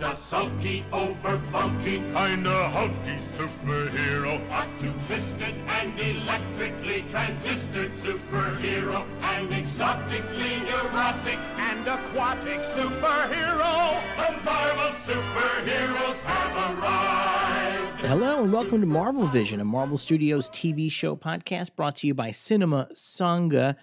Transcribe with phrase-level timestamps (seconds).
[0.00, 4.38] just a sulky, over bulky, kinda hulky superhero.
[4.80, 9.06] Two-fisted and electrically transistored superhero.
[9.22, 14.00] An exotically neurotic and aquatic superhero.
[14.16, 18.00] The Marvel superheroes have arrived.
[18.06, 22.14] Hello and welcome to Marvel Vision, a Marvel Studios TV show podcast brought to you
[22.14, 23.74] by Cinema Sangha.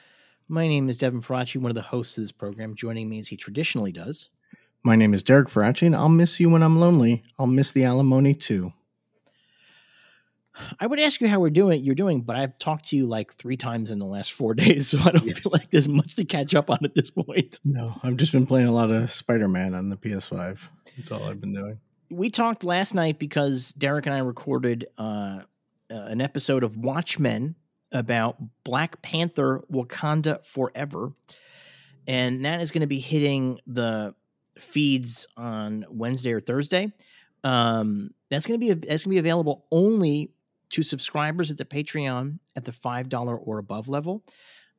[0.47, 2.75] My name is Devin Faraci, one of the hosts of this program.
[2.75, 4.29] Joining me as he traditionally does.
[4.85, 7.23] My name is Derek Faraci, and I'll miss you when I'm lonely.
[7.39, 8.71] I'll miss the alimony too.
[10.79, 11.83] I would ask you how we're doing.
[11.83, 14.87] You're doing, but I've talked to you like three times in the last four days,
[14.87, 15.39] so I don't Yes.
[15.39, 17.59] feel like there's much to catch up on at this point.
[17.65, 20.69] No, I've just been playing a lot of Spider Man on the PS5.
[20.97, 21.79] That's all I've been doing.
[22.11, 27.55] We talked last night because Derek and I recorded uh, uh, an episode of Watchmen
[27.91, 31.11] about Black Panther Wakanda Forever.
[32.07, 34.13] And that is going to be hitting the
[34.59, 36.91] feeds on Wednesday or Thursday.
[37.43, 40.31] Um, that's going to be that's to be available only
[40.71, 44.23] to subscribers at the Patreon at the five dollar or above level.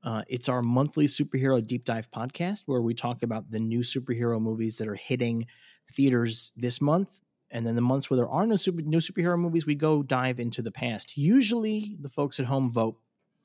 [0.02, 4.40] Uh, it's our monthly superhero deep dive podcast where we talk about the new superhero
[4.40, 5.46] movies that are hitting
[5.92, 9.66] theaters this month, and then the months where there are no super, new superhero movies,
[9.66, 11.16] we go dive into the past.
[11.16, 12.98] Usually, the folks at home vote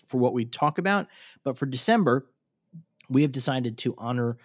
[0.08, 1.08] for what we talk about,
[1.44, 2.28] but for December,
[3.10, 4.38] we have decided to honor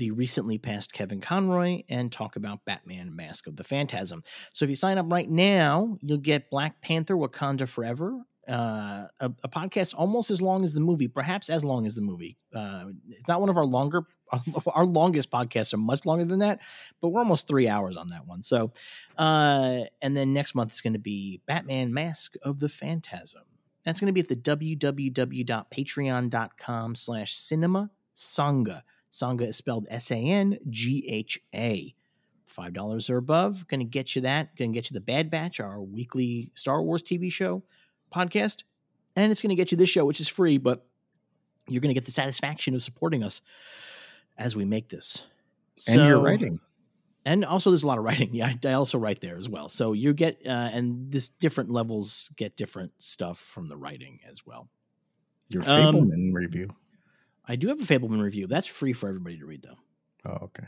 [0.00, 4.24] the recently passed Kevin Conroy and talk about Batman Mask of the Phantasm.
[4.50, 9.30] So if you sign up right now, you'll get Black Panther Wakanda Forever, uh, a,
[9.44, 12.38] a podcast almost as long as the movie, perhaps as long as the movie.
[12.54, 14.04] Uh, it's not one of our longer,
[14.74, 16.60] our longest podcasts are much longer than that,
[17.02, 18.42] but we're almost three hours on that one.
[18.42, 18.72] So,
[19.18, 23.42] uh, and then next month is going to be Batman Mask of the Phantasm.
[23.84, 28.80] That's going to be at the www.patreon.com slash cinema sangha.
[29.10, 31.94] Sangha is spelled S A N G H A.
[32.46, 34.56] Five dollars or above, going to get you that.
[34.56, 37.62] Going to get you the Bad Batch, our weekly Star Wars TV show
[38.12, 38.64] podcast,
[39.14, 40.84] and it's going to get you this show, which is free, but
[41.68, 43.40] you're going to get the satisfaction of supporting us
[44.36, 45.22] as we make this.
[45.86, 46.58] And you're writing.
[47.24, 48.30] and also there's a lot of writing.
[48.34, 49.68] Yeah, I, I also write there as well.
[49.68, 54.44] So you get uh, and this different levels get different stuff from the writing as
[54.44, 54.68] well.
[55.50, 56.74] Your Um, Fabelman review.
[57.50, 58.46] I do have a Fabelman review.
[58.46, 60.30] That's free for everybody to read though.
[60.30, 60.62] Oh, okay.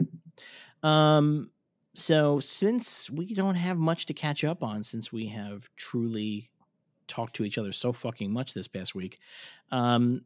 [0.82, 1.50] Um,
[1.94, 6.50] so since we don't have much to catch up on, since we have truly
[7.06, 9.21] talked to each other so fucking much this past week,
[9.71, 10.22] um,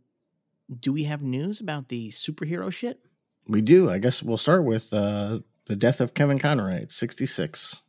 [0.80, 3.00] do we have news about the superhero shit?
[3.46, 3.90] We do.
[3.90, 7.82] I guess we'll start with uh, the death of Kevin Conroy at 66.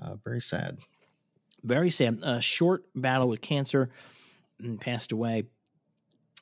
[0.00, 0.78] Uh, very sad.
[1.64, 2.20] Very sad.
[2.22, 3.90] A short battle with cancer,
[4.60, 5.48] and passed away.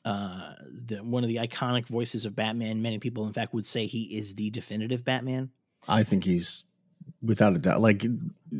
[0.07, 0.53] Uh,
[0.85, 2.81] the, one of the iconic voices of Batman.
[2.81, 5.49] Many people, in fact, would say he is the definitive Batman.
[5.85, 6.63] I think he's
[7.21, 7.81] without a doubt.
[7.81, 8.03] Like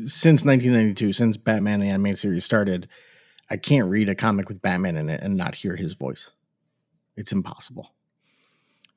[0.04, 2.86] since 1992, since Batman the animated series started,
[3.48, 6.32] I can't read a comic with Batman in it and not hear his voice.
[7.16, 7.94] It's impossible.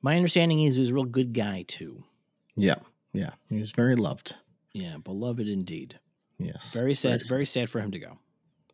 [0.02, 2.04] My understanding is he was a real good guy too.
[2.54, 2.80] Yeah,
[3.14, 3.30] yeah.
[3.48, 4.34] He was very loved.
[4.74, 5.98] Yeah, beloved indeed.
[6.38, 7.22] Yes, Very sad.
[7.26, 8.18] Very sad for him to go.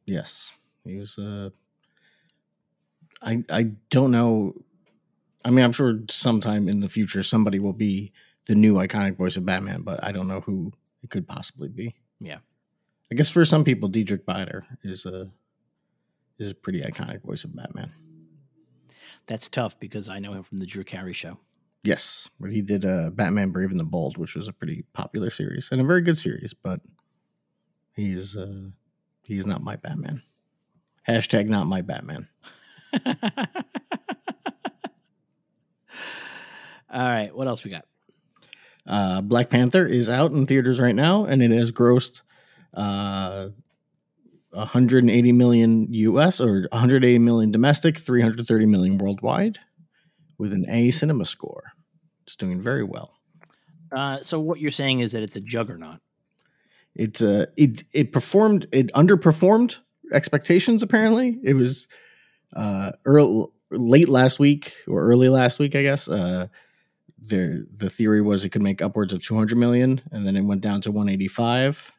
[0.04, 0.50] Yes,
[0.84, 1.16] he was.
[1.16, 1.50] Uh,
[3.22, 4.54] I I don't know.
[5.44, 8.12] I mean, I'm sure sometime in the future somebody will be
[8.46, 11.94] the new iconic voice of Batman, but I don't know who it could possibly be.
[12.20, 12.38] Yeah.
[13.10, 15.30] I guess for some people, Diedrich Bader is a
[16.38, 17.92] is a pretty iconic voice of Batman.
[19.26, 21.38] That's tough because I know him from the Drew Carey show.
[21.84, 25.30] Yes, but he did uh, Batman Brave and the Bold, which was a pretty popular
[25.30, 26.52] series and a very good series.
[26.54, 26.80] But
[27.94, 28.70] he's uh,
[29.22, 30.22] he's not my Batman.
[31.08, 32.28] Hashtag not my Batman.
[36.90, 37.84] All right, what else we got?
[38.86, 42.22] Uh, Black Panther is out in theaters right now, and it has grossed
[42.72, 43.48] uh,
[44.50, 49.58] 180 million US or 180 million domestic, 330 million worldwide,
[50.38, 51.72] with an A cinema score.
[52.26, 53.12] It's doing very well.
[53.92, 56.00] Uh, so what you're saying is that it's a juggernaut.
[56.94, 59.76] It's uh, it it performed it underperformed
[60.12, 60.82] expectations.
[60.82, 61.86] Apparently, it was
[62.54, 66.08] uh, early, late last week or early last week, I guess.
[66.08, 66.48] Uh,
[67.22, 70.60] the the theory was it could make upwards of 200 million, and then it went
[70.62, 71.92] down to 185,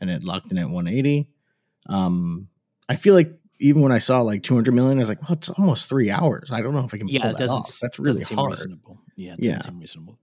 [0.00, 1.28] and it locked in at 180.
[1.86, 2.48] Um,
[2.88, 5.48] I feel like even when I saw like 200 million, I was like, well, it's
[5.50, 6.50] almost three hours.
[6.52, 7.56] I don't know if I can Yeah, pull that doesn't.
[7.56, 7.78] off.
[7.82, 8.52] That's really hard.
[8.52, 8.98] reasonable.
[9.16, 9.58] Yeah, it Yeah.
[9.60, 10.18] seem reasonable.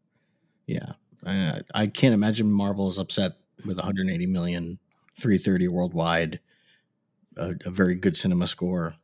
[0.66, 0.94] Yeah.
[1.26, 3.34] Uh, I can't imagine Marvel is upset
[3.66, 4.80] with 180 million,
[5.20, 6.40] 330 worldwide,
[7.38, 8.96] a, a very good cinema score.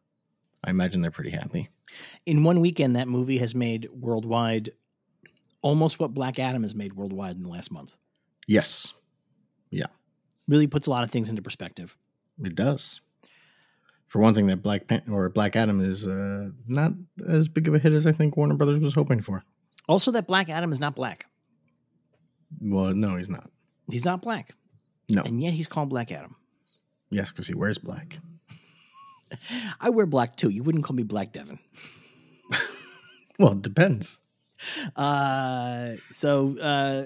[0.64, 1.70] I imagine they're pretty happy.
[2.26, 4.72] In one weekend, that movie has made worldwide
[5.62, 7.96] almost what Black Adam has made worldwide in the last month.
[8.48, 8.94] Yes,
[9.70, 9.88] Yeah.
[10.48, 11.98] Really puts a lot of things into perspective.
[12.44, 13.02] it does.
[14.08, 16.94] For one thing, that Black Pan- or Black Adam is uh, not
[17.28, 19.44] as big of a hit as I think Warner Brothers was hoping for.
[19.90, 21.26] Also, that Black Adam is not black.
[22.62, 23.50] Well, no, he's not.
[23.92, 24.56] He's not black.
[25.10, 25.22] No.
[25.24, 26.36] And yet he's called Black Adam.
[27.10, 28.20] Yes, because he wears black.
[29.80, 30.50] I wear black too.
[30.50, 31.60] You wouldn't call me Black Devin.
[33.40, 34.20] Well, it depends.
[34.96, 37.06] Uh, so uh,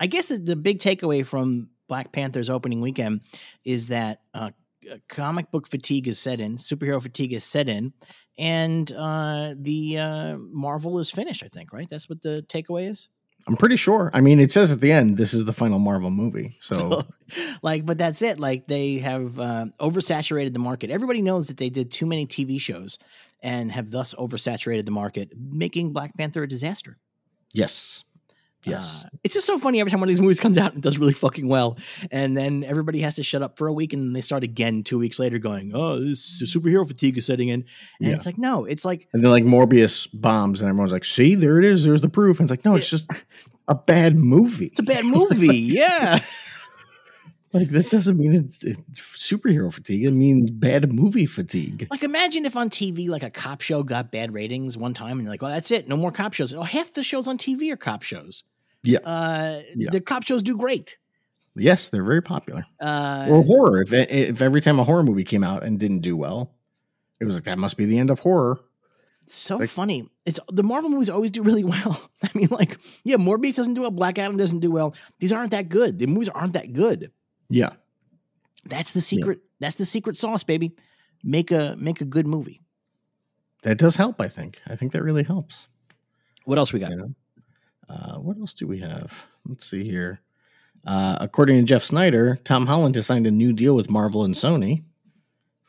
[0.00, 3.20] I guess the, the big takeaway from Black Panther's opening weekend
[3.64, 4.50] is that uh,
[5.08, 7.92] comic book fatigue is set in, superhero fatigue is set in,
[8.38, 11.42] and uh, the uh, Marvel is finished.
[11.42, 11.88] I think, right?
[11.88, 13.08] That's what the takeaway is.
[13.46, 14.10] I'm pretty sure.
[14.14, 16.56] I mean, it says at the end, this is the final Marvel movie.
[16.60, 17.06] So, So,
[17.62, 18.40] like, but that's it.
[18.40, 20.90] Like, they have uh, oversaturated the market.
[20.90, 22.98] Everybody knows that they did too many TV shows
[23.42, 26.96] and have thus oversaturated the market, making Black Panther a disaster.
[27.52, 28.02] yes.
[28.66, 29.02] Yes.
[29.04, 30.98] Uh, it's just so funny every time one of these movies comes out and does
[30.98, 31.76] really fucking well.
[32.10, 34.82] And then everybody has to shut up for a week and then they start again
[34.82, 37.64] two weeks later going, oh, this superhero fatigue is setting in.
[38.00, 38.14] And Yeah.
[38.14, 41.58] it's like, no, it's like, and then like Morbius bombs, and everyone's like, see, there
[41.58, 41.84] it is.
[41.84, 42.40] There's the proof.
[42.40, 43.06] And it's like, no, it's just
[43.68, 44.66] a bad movie.
[44.66, 45.56] it's a bad movie.
[45.58, 46.18] yeah.
[47.52, 48.80] Like, that doesn't mean it's, it's
[49.16, 50.04] superhero fatigue.
[50.04, 51.86] It means bad movie fatigue.
[51.88, 55.22] Like, imagine if on TV, like a cop show got bad ratings one time and
[55.22, 55.86] you're like, well, that's it.
[55.86, 56.52] No more cop shows.
[56.52, 58.42] Oh, half the shows on TV are cop shows.
[58.84, 58.98] Yeah.
[59.00, 59.90] Uh, Yeah.
[59.90, 60.96] The cop shows do great.
[61.56, 62.64] Yes, they're very popular.
[62.80, 63.82] Uh, or horror.
[63.82, 66.52] If, if every time a horror movie came out and didn't do well,
[67.20, 68.58] it was like, that must be the end of horror.
[69.28, 70.08] so like- funny.
[70.26, 72.10] It's the Marvel movies always do really well.
[72.22, 73.90] I mean, like, yeah, Morbius doesn't do well.
[73.90, 74.94] Black Adam doesn't do well.
[75.20, 75.98] These aren't that good.
[75.98, 77.12] The movies aren't that good.
[77.48, 77.70] Yeah.
[78.64, 79.40] That's the secret.
[79.60, 80.72] That's the secret sauce, baby.
[81.22, 82.60] Make a make a good movie.
[83.62, 84.60] That does help, I think.
[84.66, 85.68] I think that really helps.
[86.46, 86.90] What else we got?
[86.90, 87.14] You know?
[87.88, 89.26] Uh, what else do we have?
[89.46, 90.20] Let's see here.
[90.86, 94.34] Uh, according to Jeff Sneider, Tom Holland has signed a new deal with Marvel and
[94.34, 94.84] Sony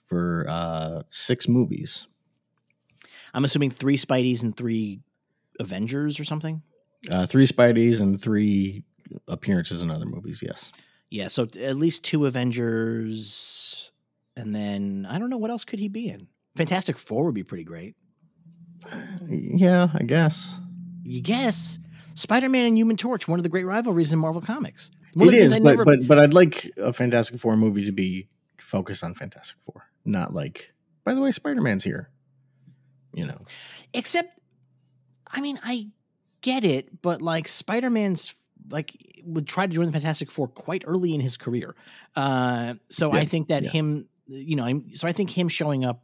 [0.06, 2.08] for uh, six movies.
[3.34, 5.02] I'm assuming three Spideys and three
[5.60, 6.62] Avengers or something.
[7.10, 8.84] Uh, three Spideys and three
[9.28, 10.72] appearances in other movies, yes.
[11.10, 13.92] Yeah, so at least two Avengers,
[14.36, 16.28] and then I don't know what else could he be in.
[16.56, 17.96] Fantastic Four would be pretty great.
[19.30, 20.56] Yeah, I guess.
[21.04, 21.80] You guess
[22.16, 24.92] Spider-Man and Human Torch, one of the great rivalries in Marvel Comics.
[25.14, 27.56] One It of the things is, but, never- but but I'd like a Fantastic Four
[27.56, 28.28] movie to be
[28.60, 30.74] focused on Fantastic Four, not like,
[31.06, 32.10] by the way, Spider Man's here.
[33.14, 33.40] You know,
[33.94, 34.38] except
[35.32, 35.88] i mean i
[36.42, 38.36] get it but like spider-man's
[38.70, 41.76] like would try to join the fantastic four quite early in his career
[42.16, 43.70] uh so i think that yeah.
[43.70, 46.04] him you know I'm, so i think him showing up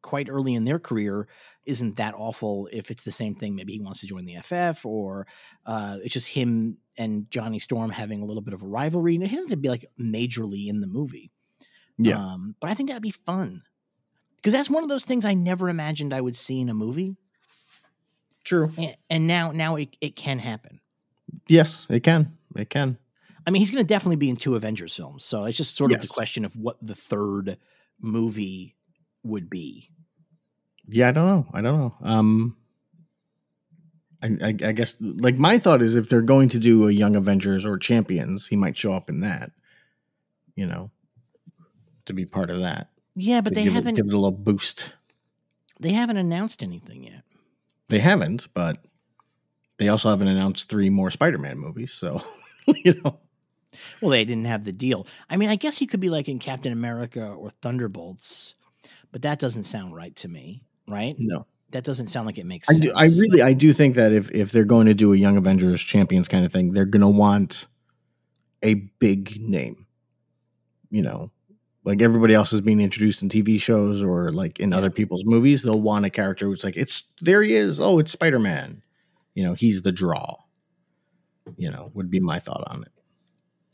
[0.00, 1.28] quite early in their career
[1.68, 4.84] isn't that awful if it's the same thing maybe he wants to join the ff
[4.84, 5.26] or
[5.66, 9.22] uh it's just him and johnny storm having a little bit of a rivalry and
[9.22, 11.30] it doesn't have to be like majorly in the movie
[11.98, 13.62] yeah, um, but I think that'd be fun
[14.36, 17.16] because that's one of those things I never imagined I would see in a movie,
[18.44, 18.72] true.
[18.78, 20.80] and, and now now it, it can happen.
[21.48, 22.38] Yes, it can.
[22.56, 22.98] It can.
[23.46, 25.92] I mean, he's going to definitely be in two Avengers films, so it's just sort
[25.92, 27.58] of the question of what the third
[28.00, 28.76] movie
[29.24, 29.90] would be.
[30.88, 31.46] Yeah, I don't know.
[31.52, 31.94] I don't know.
[32.02, 32.56] Um,
[34.22, 37.14] I, I, I guess like my thought is if they're going to do a Young
[37.14, 39.50] Avengers or Champions, he might show up in that.
[40.56, 40.90] You know,
[42.06, 42.88] to be part of that.
[43.14, 44.92] Yeah, but to they give haven't it, give it a little boost.
[45.78, 47.22] they haven't announced anything yet.
[47.88, 48.84] They haven't, but
[49.78, 51.92] they also haven't announced three more Spider-Man movies.
[51.92, 52.22] So
[52.66, 53.18] you know,
[54.00, 55.06] Well, they didn't have the deal.
[55.30, 58.54] I mean, I guess he could be like in Captain America or Thunderbolts,
[59.12, 61.16] but that doesn't sound right to me, right?
[61.18, 61.46] no.
[61.70, 62.86] That doesn't sound like it makes I sense.
[62.86, 62.92] do.
[62.96, 65.82] I really, I do think that if if they're going to do a Young Avengers
[65.82, 67.66] Champions kind of thing, they're going to want
[68.62, 69.86] a big name.
[70.90, 71.30] You know,
[71.84, 75.62] like everybody else is being introduced in TV shows or like in other people's movies,
[75.62, 77.80] they'll want a character who's like, it's there he is.
[77.80, 78.82] Oh, it's Spider Man.
[79.34, 80.36] You know, he's the draw.
[81.56, 82.92] You know, would be my thought on it.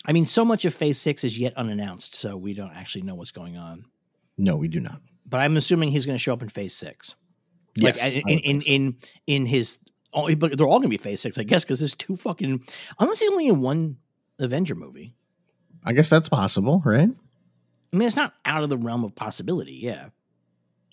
[0.05, 3.15] I mean, so much of Phase Six is yet unannounced, so we don't actually know
[3.15, 3.85] what's going on.
[4.37, 5.01] No, we do not.
[5.27, 7.15] But I'm assuming he's going to show up in Phase Six.
[7.79, 9.79] Like Yes, in in in, in in his,
[10.13, 12.65] oh, but they're all going to be Phase Six, I guess, because there's two fucking.
[12.99, 13.97] Unless he's only in one
[14.39, 15.15] Avenger movie.
[15.85, 17.09] I guess that's possible, right?
[17.93, 19.75] I mean, it's not out of the realm of possibility.
[19.83, 20.09] Yeah,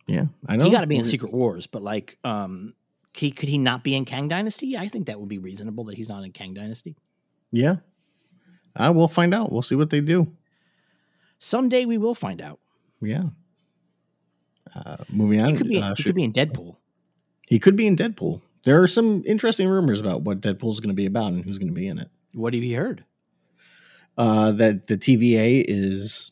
[0.08, 0.66] Yeah, I know.
[0.66, 2.74] he got to be in Secret Wars, but like, um,
[3.14, 4.78] he could he not be in Kang Dynasty?
[4.78, 6.96] I think that would be reasonable that he's not in Kang Dynasty.
[7.52, 7.78] Yeah,
[8.76, 9.52] uh, we'll find out.
[9.52, 10.32] We'll see what they do.
[11.40, 12.60] Someday we will find out.
[13.02, 13.24] Yeah.
[14.76, 15.50] Uh, moving on.
[15.52, 15.78] He could be.
[15.82, 16.78] uh, he should- could be in Deadpool.
[17.48, 18.42] He could be in Deadpool.
[18.64, 21.58] There are some interesting rumors about what Deadpool is going to be about and who's
[21.58, 22.10] going to be in it.
[22.34, 23.04] What have you heard?
[24.18, 26.32] uh, that the TVA is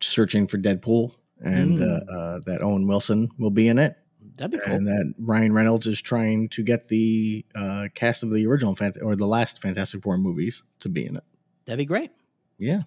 [0.00, 1.12] searching for Deadpool,
[1.42, 1.82] and Mm.
[1.82, 3.96] uh, uh, that Owen Wilson will be in it,
[4.36, 4.74] That'd be cool.
[4.74, 9.02] and that Ryan Reynolds is trying to get the uh, cast of the original Fant-
[9.02, 11.24] or the last Fantastic Four movies to be in it.
[11.66, 12.12] That'd be great.
[12.58, 12.82] Yeah,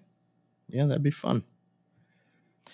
[0.70, 1.44] yeah, that'd be fun.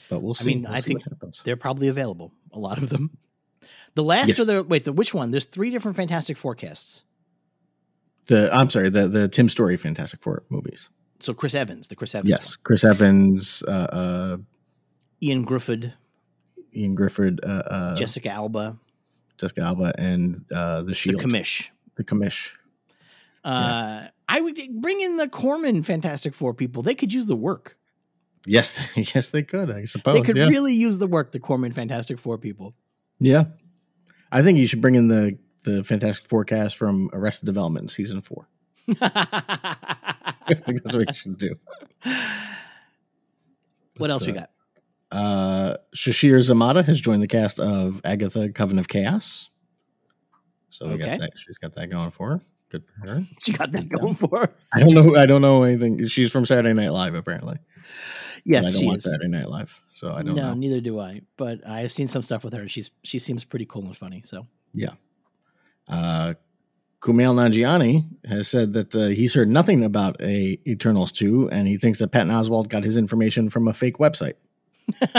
[0.09, 0.51] But we'll see.
[0.51, 1.03] I mean, We'll I see think.
[1.43, 2.31] They're probably available.
[2.51, 3.17] A lot of them.
[3.95, 4.39] The last Yes.
[4.39, 5.31] or the wait, the which one?
[5.31, 7.03] There's three different Fantastic forecasts.
[8.27, 10.89] The I'm sorry, the the Tim Story Fantastic Four movies.
[11.19, 12.29] So Chris Evans, the Chris Evans.
[12.29, 14.37] Yes, Chris Evans, uh, uh.
[15.21, 15.91] Ian Griffith,
[16.73, 18.77] Ian Griffith, uh, uh, Jessica Alba,
[19.37, 21.69] Jessica Alba, and uh, the she the Shield, commish.
[21.95, 22.51] the commish.
[23.43, 26.83] Uh, I would bring in the Corman Fantastic Four people.
[26.83, 27.77] They could use the work.
[28.45, 28.79] Yes,
[29.15, 29.69] yes, they could.
[29.71, 30.15] I suppose.
[30.15, 30.47] they could yeah.
[30.47, 31.31] really use the work.
[31.31, 32.73] The Corman Fantastic Four people.
[33.19, 33.45] yeah.
[34.31, 38.47] I think you should bring in the the Fantastic Forecast from Arrested Development season four.
[39.01, 40.15] I
[40.65, 41.53] think that's what you should do.
[42.03, 42.15] what
[43.97, 44.49] But, else we uh, got?
[45.11, 49.49] Uh, Sasheer Zamata has joined the cast of Agatha: Coven of Chaos.
[50.69, 51.05] So we Okay.
[51.05, 51.31] got that.
[51.35, 52.41] She's got that going for her.
[52.69, 53.23] Good for her.
[53.43, 54.39] She got that going for.
[54.39, 54.53] her.
[54.73, 55.15] I don't know.
[55.15, 56.05] I don't know anything.
[56.07, 57.55] She's from Saturday Night Live, apparently.
[57.55, 57.61] And
[58.45, 59.03] Yes, I don't she watch is.
[59.03, 60.53] Saturday Night Live, so I don't no, know.
[60.53, 61.21] neither do I.
[61.35, 62.69] But I've seen some stuff with her.
[62.69, 64.21] She's she seems pretty cool and funny.
[64.25, 64.91] So yeah.
[65.87, 66.35] Uh,
[67.01, 71.77] Kumail Nanjiani has said that uh, he's heard nothing about a Eternals two, and he
[71.77, 74.35] thinks that Patton Oswalt got his information from a fake website.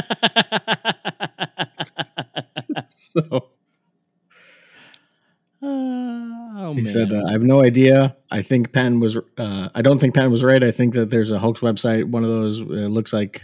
[3.12, 3.48] So
[6.60, 6.92] oh he man.
[6.92, 8.16] said, uh, "I have no idea.
[8.30, 9.16] I think Patton was.
[9.16, 10.62] Uh, I don't think Patton was right.
[10.62, 12.04] I think that there's a hoax website.
[12.04, 13.42] One of those uh, looks like."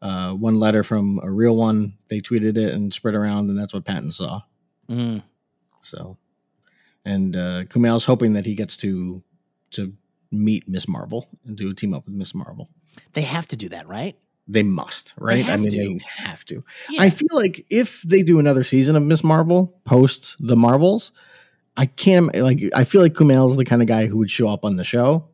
[0.00, 1.94] Uh, one letter from a real one.
[2.06, 4.42] They tweeted it and spread around, and that's what Patton saw.
[4.88, 5.24] Mm.
[5.82, 6.18] So,
[7.04, 9.24] and uh, Kumail's hoping that he gets to
[9.72, 9.92] to
[10.30, 12.68] meet Miss Marvel and do a team up with Miss Marvel.
[13.12, 14.16] They have to do that, right?
[14.46, 15.46] They must, right?
[15.46, 15.76] I mean, to.
[15.76, 16.64] they have to.
[16.90, 17.02] Yeah.
[17.02, 21.12] I feel like if they do another season of Miss Marvel post the Marvels,
[21.78, 22.60] I can't like.
[22.74, 25.28] I feel like Kumail's the kind of guy who would show up on the show,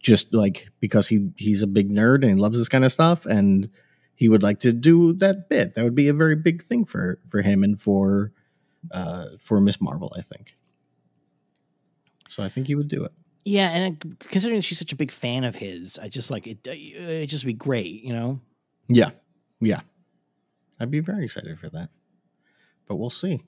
[0.00, 3.26] just like because he he's a big nerd and he loves this kind of stuff,
[3.26, 3.68] and
[4.14, 5.74] he would like to do that bit.
[5.74, 8.32] That would be a very big thing for for him and for
[8.90, 10.12] uh for Miss Marvel.
[10.16, 10.56] I think.
[12.30, 13.12] So I think he would do it.
[13.44, 16.66] yeah, and considering she's such a big fan of his, I just like it.
[16.66, 18.40] It just be great, you know.
[18.88, 19.10] Yeah.
[19.60, 19.80] Yeah.
[20.80, 21.90] I'd be very excited for that.
[22.88, 23.42] But we'll see.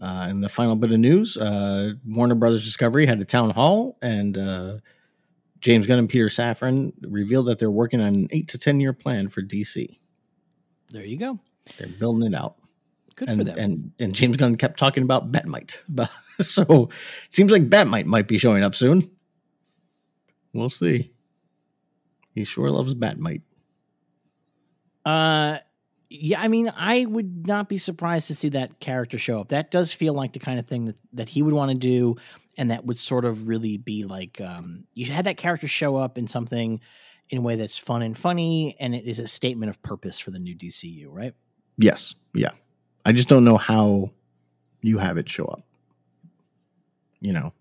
[0.00, 3.96] Uh, and the final bit of news uh, Warner Brothers Discovery had a town hall,
[4.02, 4.78] and uh,
[5.60, 8.92] James Gunn and Peter Safran revealed that they're working on an eight to 10 year
[8.92, 9.98] plan for DC.
[10.90, 11.38] There you go.
[11.78, 12.56] They're building it out.
[13.16, 13.58] Good and, for them.
[13.58, 15.78] And, and James Gunn kept talking about Batmite.
[16.40, 16.88] So
[17.26, 19.08] it seems like Batmite might be showing up soon.
[20.52, 21.12] We'll see.
[22.34, 23.42] He sure loves Batmite.
[25.04, 25.58] Uh,
[26.20, 29.48] yeah, I mean, I would not be surprised to see that character show up.
[29.48, 32.16] That does feel like the kind of thing that, that he would want to do,
[32.56, 36.16] and that would sort of really be like um, you had that character show up
[36.18, 36.80] in something
[37.30, 40.30] in a way that's fun and funny, and it is a statement of purpose for
[40.30, 41.34] the new DCU, right?
[41.78, 42.14] Yes.
[42.34, 42.50] Yeah.
[43.04, 44.10] I just don't know how
[44.82, 45.62] you have it show up.
[47.20, 47.52] You know,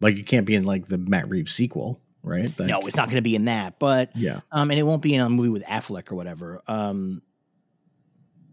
[0.00, 2.48] like it can't be in like the Matt Reeves sequel, right?
[2.58, 4.40] Like, no, it's not going to be in that, but Yeah.
[4.50, 6.62] um, and it won't be in a movie with Affleck or whatever.
[6.66, 7.20] Um,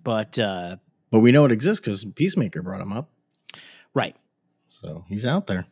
[0.06, 0.78] but uh,
[1.12, 3.10] But we know it exists because Peacemaker brought him up.
[3.94, 4.16] right,
[4.70, 5.66] So he's out there.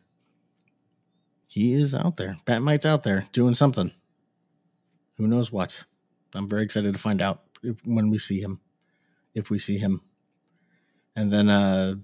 [1.48, 2.36] He is out there.
[2.44, 3.92] Batmite's out there doing something.
[5.16, 5.84] Who knows what?
[6.34, 8.60] I'm very excited to find out if, when we see him,
[9.34, 10.00] if we see him.
[11.14, 11.94] And then uh,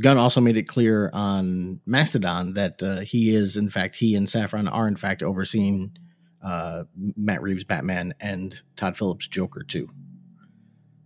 [0.00, 4.28] Gunn also made it clear on Mastodon that uh, he is, in fact, he and
[4.28, 5.96] Safran are, in fact, overseeing
[6.44, 6.84] uh,
[7.16, 9.88] Matt Reeves' Batman and Todd Phillips' Joker, too.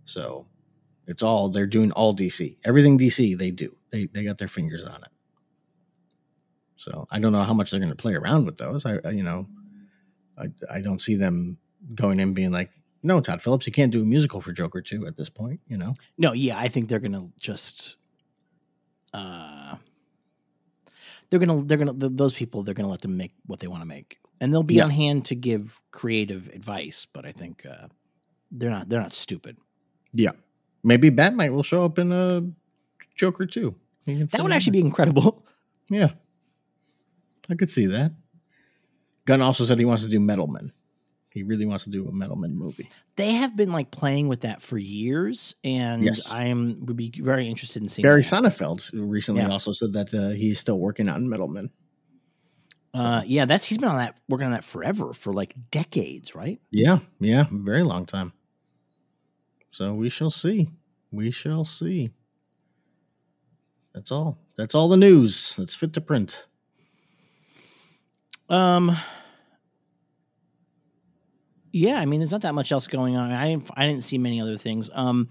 [0.05, 0.45] So
[1.07, 2.57] it's all, they're doing all DC.
[2.63, 3.75] Everything DC, they do.
[3.91, 5.09] They, they got their fingers on it.
[6.75, 8.85] So I don't know how much they're going to play around with those.
[8.85, 9.47] I, I you know,
[10.37, 11.57] I, I don't see them
[11.93, 12.71] going in being like,
[13.03, 15.77] no, Todd Phillips, you can't do a musical for Joker 2 at this point, you
[15.77, 15.93] know?
[16.17, 17.97] no, yeah, I think they're going to just.
[19.13, 19.75] Uh,
[21.29, 23.81] they're gonna they're gonna th- those people they're gonna let them make what they want
[23.81, 24.83] to make and they'll be Yeah.
[24.83, 27.87] on hand to give creative advice but i think uh
[28.51, 29.57] they're not they're not stupid
[30.15, 30.31] Yeah.
[30.83, 32.41] Maybe Batmite will show up in a
[33.15, 33.75] Joker too.
[34.05, 35.45] That would actually be incredible
[35.89, 36.09] Yeah.
[37.49, 38.11] I could see that.
[39.25, 40.71] Gunn also said he wants to do Metal Men.
[41.31, 42.89] He really wants to do a Metal Men movie.
[43.17, 46.31] they have been like playing with that for years and Yes.
[46.31, 48.27] i am would be very interested in seeing Barry that.
[48.27, 49.49] Sonnenfeld recently Yeah.
[49.49, 51.69] also said that uh, he's still working on Metal Men.
[52.95, 56.33] So, Uh, yeah, that's he's been on that working on that forever for like decades,
[56.35, 56.61] right?
[56.71, 58.31] yeah, yeah, very long time.
[59.75, 60.69] So we shall see.
[61.11, 62.11] We shall see.
[63.93, 64.37] That's all.
[64.55, 65.53] That's all the news.
[65.57, 66.45] That's fit to print.
[68.47, 68.97] Um.
[71.73, 73.33] Yeah, I mean, there's not that much else going on.
[73.33, 73.69] I didn't.
[73.75, 74.89] I didn't see many other things.
[74.93, 75.27] Um,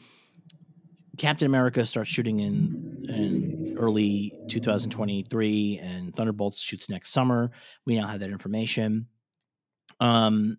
[1.17, 7.51] Captain America starts shooting in in early 2023, and Thunderbolts shoots next summer.
[7.87, 9.07] We now have that information.
[10.01, 10.59] Um,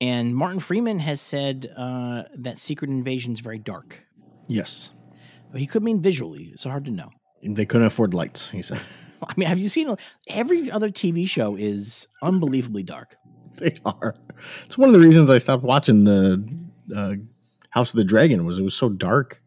[0.00, 4.04] and Martin Freeman has said uh, that Secret Invasion is very dark.
[4.48, 4.90] Yes.
[5.50, 6.50] But he could mean visually.
[6.52, 7.10] It's hard to know.
[7.42, 8.80] They couldn't afford lights, he said.
[9.22, 9.94] I mean, have you seen
[10.28, 13.16] every other TV show is unbelievably dark.
[13.56, 14.16] They are.
[14.66, 16.44] It's one of the reasons I stopped watching the
[16.94, 17.14] uh,
[17.70, 19.40] House of the Dragon was it was so dark.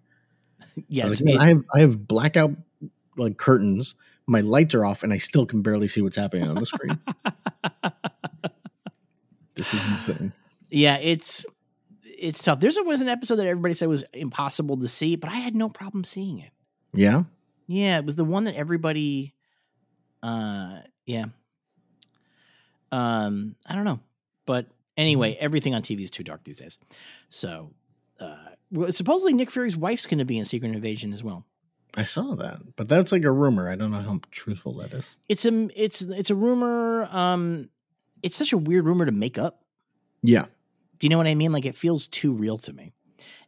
[0.88, 2.52] Yes, was like, I have I have blackout
[3.18, 3.96] like curtains.
[4.26, 7.00] My lights are off, and I still can barely see what's happening on the screen.
[9.58, 10.32] this is insane.
[10.70, 11.46] yeah, it's
[12.04, 12.60] it's tough.
[12.60, 15.70] There's was an episode that everybody said was impossible to see, but I had no
[15.70, 16.52] problem seeing it.
[16.94, 17.24] Yeah,
[17.68, 19.34] Yeah, it was the one that everybody
[20.24, 21.26] uh yeah.
[22.92, 24.00] Um I don't know.
[24.46, 26.78] But anyway, everything on TV is too dark these days.
[27.30, 27.72] So
[28.20, 28.36] uh
[28.72, 31.46] well, supposedly Nick Fury's wife's going to be in Secret Invasion as well.
[31.96, 33.70] I saw that, but that's like a rumor.
[33.70, 35.16] I don't know how truthful that is.
[35.30, 37.70] It's a it's it's a rumor um
[38.24, 39.64] it's such a weird rumor to make up.
[40.24, 40.46] Yeah,
[41.00, 41.52] Do you know what I mean?
[41.52, 42.92] Like it feels too real to me.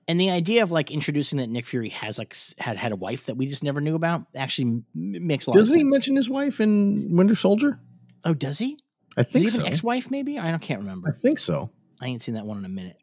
[0.08, 3.26] And the idea of like introducing that Nick Fury has like had had a wife
[3.26, 6.60] that we just never knew about actually makes a lot doesn't he mention his wife
[6.62, 7.80] in Winter Soldier?
[8.26, 8.80] oh, does he?
[9.18, 9.62] I Is think he so.
[9.62, 10.12] an ex-wife?
[10.12, 11.10] Maybe I don't can't remember.
[11.10, 11.70] I think so.
[12.02, 12.98] I ain't seen that one in a minute.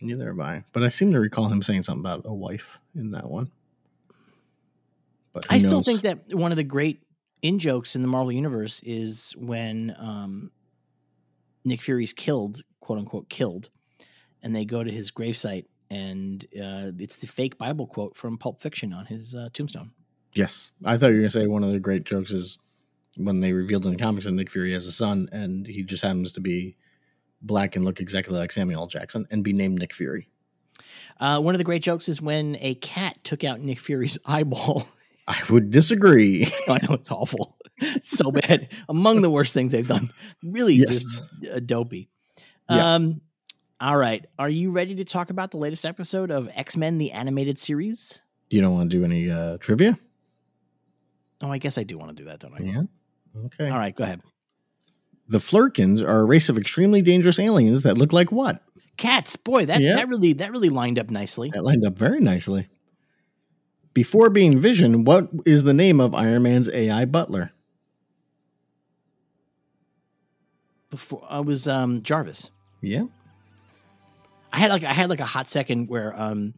[0.00, 0.64] Neither have I.
[0.72, 3.50] But I seem to recall him saying something about a wife in that one.
[5.32, 5.86] But I still knows?
[5.86, 7.00] think that one of the great
[7.40, 10.50] in jokes in the Marvel universe is when um,
[11.64, 13.70] Nick Fury's killed, quote unquote, killed,
[14.42, 18.60] and they go to his gravesite, and uh, it's the fake Bible quote from Pulp
[18.60, 19.92] Fiction on his uh, tombstone.
[20.34, 22.58] Yes, I thought you were gonna say one of the great jokes is
[23.16, 26.02] when they revealed in the comics that Nick Fury has a son, and he just
[26.02, 26.76] happens to be
[27.42, 28.86] black and look exactly like Samuel L.
[28.86, 30.28] Jackson, and be named Nick Fury.
[31.20, 34.86] Uh, one of the great jokes is when a cat took out Nick Fury's eyeball.
[35.28, 36.46] I would disagree.
[36.68, 37.56] I know it's awful,
[38.02, 38.68] so bad.
[38.88, 40.10] Among the worst things they've done.
[40.42, 40.88] Really, Yes.
[41.04, 42.08] just uh, dopey.
[42.70, 42.94] Yeah.
[42.94, 43.20] Um,
[43.80, 47.10] all right, are you ready to talk about the latest episode of X Men: The
[47.12, 48.20] Animated Series?
[48.50, 49.98] you don't want to do any uh, trivia?
[51.40, 52.62] Oh, I guess I do want to do that, don't I?
[52.62, 52.82] Yeah.
[53.46, 53.68] Okay.
[53.70, 54.20] All right, go ahead.
[55.28, 58.62] The Flerkens are a race of extremely dangerous aliens that look like what?
[58.98, 59.96] Cats, boy, that Yeah.
[59.96, 61.50] that really that really lined up nicely.
[61.52, 62.68] That lined up very nicely.
[63.94, 67.50] Before being Vision, what is the name of Iron Man's AI butler?
[70.92, 72.50] Before I was um, Jarvis.
[72.82, 73.04] Yeah.
[74.52, 76.52] I had like I had like a hot second where um,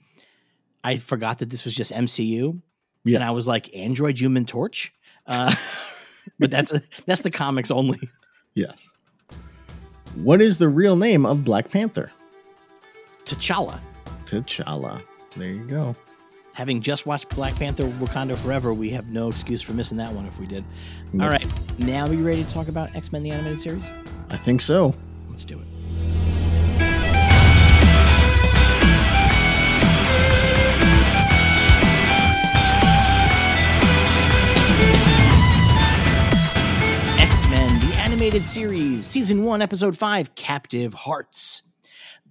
[0.82, 2.60] I forgot that this was just MCU,
[3.04, 3.14] Yeah.
[3.18, 4.92] and I was like Android Human Torch,
[5.28, 5.54] uh,
[6.40, 6.72] but that's
[7.06, 8.00] that's the comics only.
[8.54, 8.88] Yes.
[10.16, 12.10] What is the real name of Black Panther?
[13.24, 13.78] T'Challa.
[14.26, 15.02] T'Challa.
[15.36, 15.94] There you go.
[16.54, 20.26] Having just watched Black Panther: Wakanda Forever, we have no excuse for missing that one
[20.26, 20.64] if we did.
[21.12, 21.22] Nope.
[21.24, 21.46] All right,
[21.78, 23.88] now are you ready to talk about X Men: The Animated Series?
[24.34, 24.92] I think so.
[25.30, 25.66] Let's do it.
[37.16, 41.62] X Men: The Animated Series, Season One, Episode Five, Captive Hearts.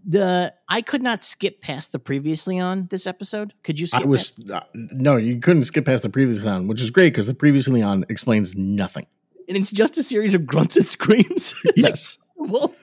[0.06, 3.54] The I could not skip past the previously on this episode.
[3.63, 4.02] Could you skip?
[4.02, 7.28] I was uh, no, you couldn't skip past the previously on, which is great because
[7.28, 9.08] the previously on explains nothing.
[9.48, 11.54] And it's just a series of grunts and screams.
[11.66, 12.74] It's Yes, well,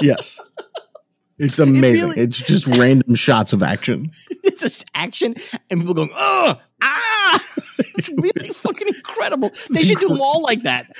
[0.00, 0.40] yes,
[1.38, 2.10] it's amazing.
[2.10, 4.10] really- it's just random shots of action.
[4.42, 5.34] it's just action
[5.70, 7.44] and people going, oh, ah.
[7.78, 9.50] it's really fucking incredible.
[9.70, 10.90] They should do them all like that.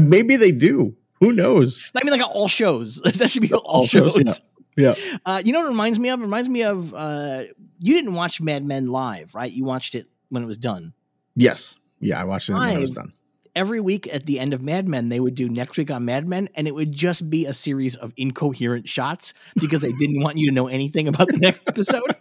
[0.00, 0.96] Maybe they do.
[1.20, 1.90] Who knows?
[1.94, 2.96] I mean, like all shows.
[3.02, 4.16] that should be all, shows.
[4.16, 4.32] yeah.
[4.76, 4.94] Yeah.
[5.26, 6.20] Uh, you know what it reminds me of?
[6.20, 7.44] It reminds me of uh,
[7.80, 9.50] you didn't watch Mad Men live, right?
[9.50, 10.94] You watched it when it was done.
[11.36, 11.76] Yes.
[11.98, 12.20] Yeah.
[12.20, 13.12] I watched it when it was done.
[13.54, 16.26] Every week at the end of Mad Men, they would do next week on Mad
[16.26, 20.38] Men, and it would just be a series of incoherent shots because they didn't want
[20.38, 22.02] you to know anything about the next episode.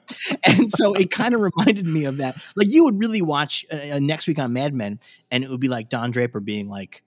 [0.46, 2.42] And so it kind of reminded me of that.
[2.56, 5.00] Like you would really watch uh, next week on Mad Men,
[5.32, 7.04] and it would be like Don Draper being like,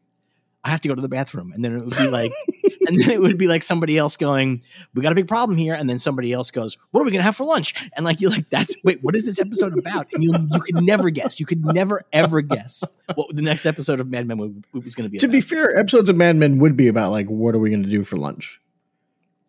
[0.64, 1.52] I have to go to the bathroom.
[1.52, 2.32] And then it would be like,
[2.86, 4.62] and then it would be like somebody else going,
[4.94, 5.74] we got a big problem here.
[5.74, 7.74] And then somebody else goes, what are we going to have for lunch?
[7.96, 10.06] And like, you're like, that's, wait, what is this episode about?
[10.14, 11.40] And you, you could never guess.
[11.40, 15.04] You could never, ever guess what the next episode of Mad Men would- was going
[15.06, 15.32] to be To about.
[15.32, 17.90] be fair, episodes of Mad Men would be about like, what are we going to
[17.90, 18.60] do for lunch?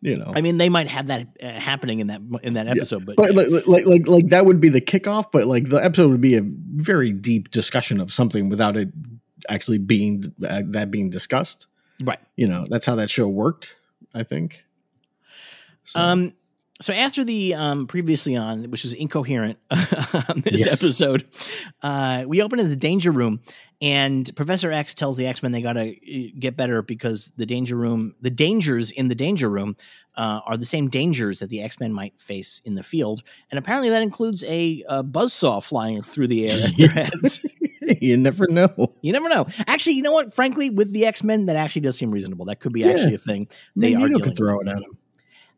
[0.01, 3.05] You know, I mean, they might have that uh, happening in that, in that episode,
[3.05, 5.31] but, but like, like like like that would be the kickoff.
[5.31, 8.89] But like the episode would be a very deep discussion of something without it
[9.49, 11.67] actually being uh, that being discussed.
[12.03, 12.19] right.
[12.35, 13.75] You know, that's how that show worked.
[14.13, 14.65] I think.
[15.85, 16.33] So, Um,
[16.81, 20.81] so after the um, previously on, which was incoherent on this Yes.
[20.81, 21.25] episode,
[21.81, 23.41] uh, we open in the danger room,
[23.81, 25.93] and Professor X tells the X Men they got to
[26.39, 29.75] get better because the danger room, the dangers in the danger room,
[30.15, 33.57] uh, are the same dangers that the X Men might face in the field, and
[33.59, 37.45] apparently that includes a, a buzzsaw flying through the air at their heads.
[38.01, 38.69] you never know.
[39.01, 39.45] You never know.
[39.67, 40.33] Actually, you know what?
[40.33, 42.45] Frankly, with the X Men, that actually does seem reasonable.
[42.45, 42.89] That could be Yeah.
[42.91, 43.47] actually a thing.
[43.75, 44.97] They are Magneto dealing could throw it at him.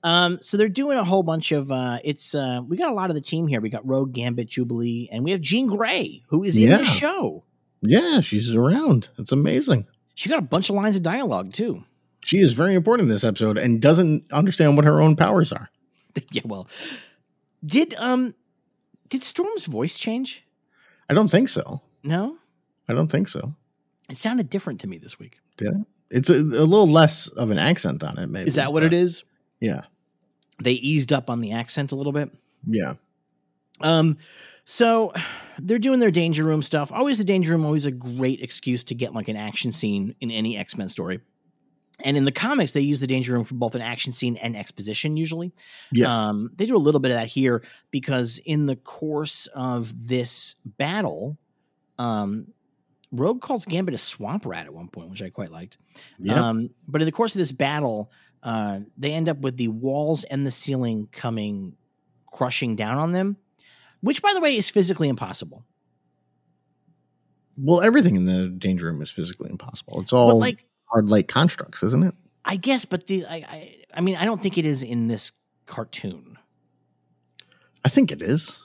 [0.05, 3.09] Um, so they're doing a whole bunch of uh it's uh we got a lot
[3.09, 3.59] of the team here.
[3.59, 6.77] We got Rogue, Gambit, Jubilee, and we have Jean Grey, who is in Yeah.
[6.77, 7.43] the show.
[7.81, 9.09] Yeah, she's around.
[9.17, 9.87] It's amazing.
[10.13, 11.83] She got a bunch of lines of dialogue too.
[12.23, 15.69] She is very important in this episode and doesn't understand what her own powers are.
[16.31, 16.67] yeah, well.
[17.65, 18.35] Did um
[19.09, 20.43] did Storm's voice change?
[21.09, 21.81] I don't think so.
[22.03, 22.37] No?
[22.87, 23.55] I don't think so.
[24.09, 25.39] It sounded different to me this week.
[25.57, 25.75] Did it?
[26.11, 28.27] It's a, a little less of an accent on it.
[28.27, 29.23] Maybe Is that what it is?
[29.59, 29.81] Yeah,
[30.61, 32.29] They eased up on the accent a little bit.
[32.67, 32.93] yeah.
[33.81, 34.17] Um,
[34.63, 35.11] so
[35.59, 36.91] they're doing their danger room stuff.
[36.93, 40.31] Always the danger room, always a great excuse to get like an action scene in
[40.31, 41.19] any X Men story.
[42.03, 44.55] And in the comics, they use the danger room for both an action scene and
[44.55, 45.15] exposition.
[45.17, 45.51] Usually,
[45.91, 46.11] Yes.
[46.11, 50.55] um, they do a little bit of that here because in the course of this
[50.65, 51.37] battle,
[51.99, 52.47] um,
[53.11, 55.77] Rogue calls Gambit a swamp rat at one point, which I quite liked.
[56.19, 56.35] Yep.
[56.37, 58.11] Um, but in the course of this battle,
[58.45, 61.75] uh, they end up with the walls and the ceiling coming
[62.27, 63.37] crushing down on them,
[64.01, 65.65] which, by the way, is physically impossible.
[67.57, 69.99] well, everything in the danger room is physically impossible.
[70.01, 72.13] It's all but like, hard light constructs, isn't it?
[72.43, 75.31] I guess, but the I, I, I mean, I don't think it is in this
[75.65, 76.37] cartoon.
[77.83, 78.61] I think it is.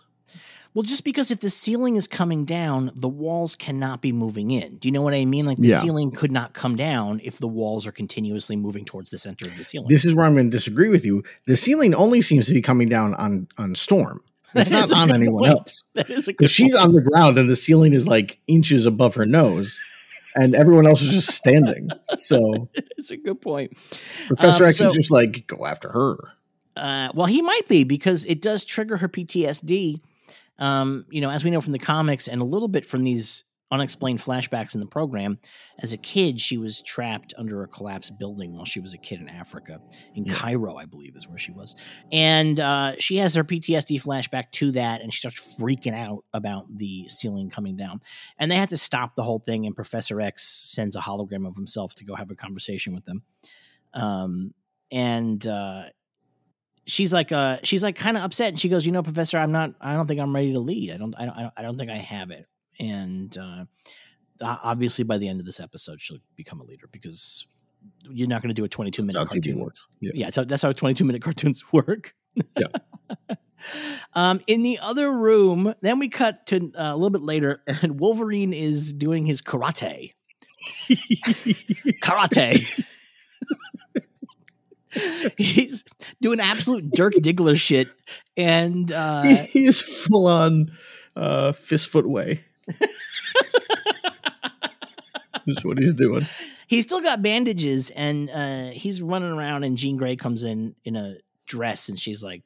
[0.73, 4.77] Well, just because if the ceiling is coming down, the walls cannot be moving in.
[4.77, 5.45] Do you know what I mean?
[5.45, 5.81] Like the Yeah.
[5.81, 9.57] ceiling could not come down if the walls are continuously moving towards the center of
[9.57, 9.89] the ceiling.
[9.89, 11.25] This is where I'm going to disagree with you.
[11.47, 14.21] The ceiling only seems to be coming down on on Storm.
[14.55, 15.51] It's That not on anyone point.
[15.53, 15.83] else.
[15.95, 18.87] That is a good Because she's on the ground and the ceiling is like inches
[18.87, 19.81] above her nose,
[20.37, 21.89] and everyone else is just standing.
[22.19, 23.77] So It's a good point.
[24.29, 26.17] Professor Um, X so- is just like go after her.
[26.77, 30.01] Uh, well, he might be because it does trigger her PTSD.
[30.61, 33.45] Um, you know, as we know from the comics and a little bit from these
[33.73, 35.39] unexplained flashbacks in the program,
[35.79, 39.21] as a kid, she was trapped under a collapsed building while she was a kid
[39.21, 39.81] in Africa.
[40.15, 40.35] In Yeah.
[40.35, 41.77] Cairo, I believe, is where she was.
[42.11, 46.67] And uh, she has her PTSD flashback to that, and she starts freaking out about
[46.77, 48.01] the ceiling coming down.
[48.39, 51.55] And they had to stop the whole thing, and Professor X sends a hologram of
[51.55, 53.23] himself to go have a conversation with them.
[53.95, 54.53] Um,
[54.91, 55.85] and uh,
[56.91, 59.53] she's like uh she's like kind of upset and she goes you know professor i'm
[59.53, 61.63] not i don't think i'm ready to lead i don't i don't I don't, I
[61.63, 62.47] don't think i have it
[62.79, 63.65] and uh
[64.43, 67.47] obviously by the end of this episode she'll become a leader because
[68.03, 69.87] you're not going to do a 22 minute cartoon works.
[70.01, 70.11] Yeah.
[70.15, 72.15] yeah so that's how 22 minute cartoons work
[72.57, 72.67] Yeah.
[74.15, 78.01] um in the other room then we cut to uh, a little bit later and
[78.01, 80.13] wolverine is doing his karate
[82.03, 82.85] karate
[85.37, 85.85] he's
[86.21, 87.89] doing absolute dirk diggler shit
[88.37, 90.73] and uh he, he is full on
[91.17, 92.45] uh, fist foot way.
[95.47, 96.27] That's what he's doing.
[96.67, 100.97] he's still got bandages and uh he's running around and jean grey comes in in
[100.97, 102.43] a dress and she's like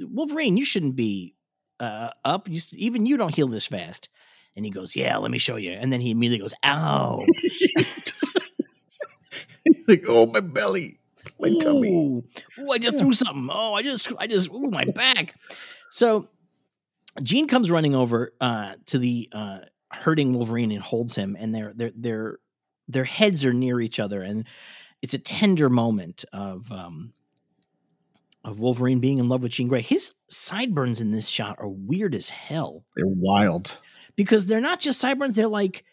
[0.00, 1.34] wolverine you shouldn't be
[1.80, 2.48] uh up.
[2.48, 4.08] You even you don't heal this fast.
[4.54, 5.72] And he goes yeah let me show you.
[5.72, 7.24] And then he immediately goes ow.
[9.64, 10.98] He's like, oh my belly,
[11.42, 11.94] my tummy.
[11.94, 12.24] Ooh,
[12.60, 13.48] Ooh, I just threw something.
[13.50, 15.34] Oh, I just, I just, ooh, my back.
[15.90, 16.28] So
[17.22, 19.58] Jean comes running over uh, to the uh,
[19.92, 22.38] hurting Wolverine and holds him, and their their their
[22.88, 24.46] their heads are near each other, and
[25.02, 27.12] it's a tender moment of um
[28.44, 29.82] of Wolverine being in love with Jean Grey.
[29.82, 33.78] His sideburns in this shot are weird as hell They're wild.
[34.16, 35.84] because they're not just sideburns; they're like.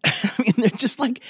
[0.04, 1.22] I mean, they're just like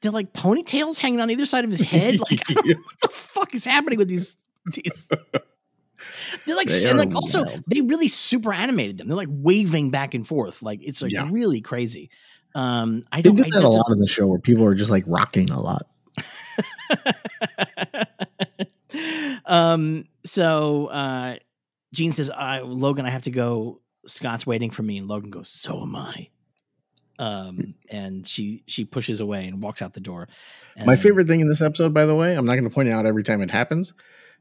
[0.00, 2.18] they're like ponytails hanging on either side of his head.
[2.30, 4.36] Like, I don't know what the fuck is happening with these?
[4.66, 5.08] these
[6.46, 7.62] they're like, They and like also wild.
[7.68, 9.08] they really super animated them.
[9.08, 10.62] They're like waving back and forth.
[10.62, 11.28] Like it's like Yeah.
[11.30, 12.10] really crazy.
[12.54, 13.36] Um, I They don't.
[13.36, 15.60] did I that a lot in the show where people are just like rocking a
[15.60, 15.82] lot.
[19.44, 20.04] um.
[20.24, 21.36] So, uh,
[21.92, 23.80] Jean says, I, "Logan, I have to go.
[24.06, 26.28] Scott's waiting for me." And Logan goes, "So am I."
[27.18, 30.28] Um, and she she pushes away and walks out the door.
[30.76, 32.88] And My favorite thing in this episode, by the way, I'm not going to point
[32.88, 33.94] it out every time it happens,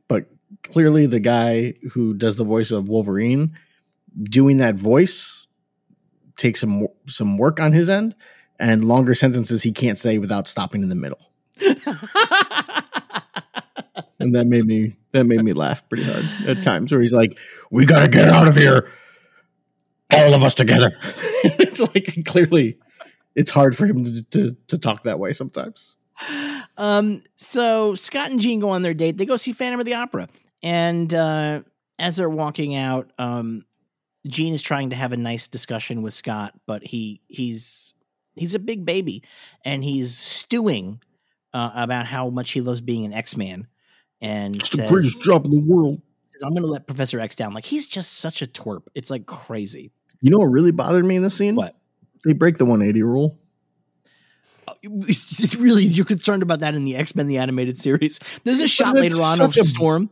[0.07, 0.25] but
[0.63, 3.57] clearly the guy who does the voice of Wolverine
[4.23, 5.47] doing that voice
[6.37, 8.15] takes some some work on his end
[8.59, 11.31] and longer sentences he can't say without stopping in the middle.
[14.19, 17.37] And that made me that made me laugh pretty hard at times where he's like,
[17.69, 18.89] "We got to get out of here.
[20.13, 20.91] All of us together."
[21.43, 22.77] it's like clearly
[23.35, 25.95] it's hard for him to, to to talk that way sometimes.
[26.77, 29.17] um, so Scott and Jean go on their date.
[29.17, 30.29] They go see Phantom of the Opera,
[30.63, 31.61] and uh,
[31.99, 33.65] as they're walking out, um,
[34.27, 37.93] Jean is trying to have a nice discussion with Scott, but he he's
[38.35, 39.23] he's a big baby,
[39.63, 41.01] and he's stewing
[41.53, 43.67] uh, about how much he loves being an X Man,
[44.21, 46.01] and it's says, the greatest job in the world.
[46.35, 48.83] Says, "I'm going to let Professor X down." Like he's just such a twerp.
[48.93, 49.91] It's like crazy.
[50.21, 51.55] You know what really bothered me in this scene?
[51.55, 51.75] What?
[52.23, 53.37] They break the 180 rule.
[54.67, 54.73] Uh,
[55.59, 58.19] really, you're concerned about that in the X Men the animated series.
[58.43, 60.09] There's a shot later on of Storm.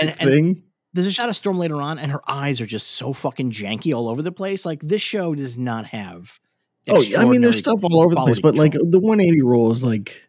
[0.00, 0.62] And- and- thing.
[0.94, 3.94] there's a shot of Storm later on, and her eyes are just so fucking janky
[3.94, 4.64] all over the place.
[4.64, 6.38] Like this show does not have.
[6.88, 9.84] Oh, I mean, there's stuff all over the place, but like the 180 rule is
[9.84, 10.22] like,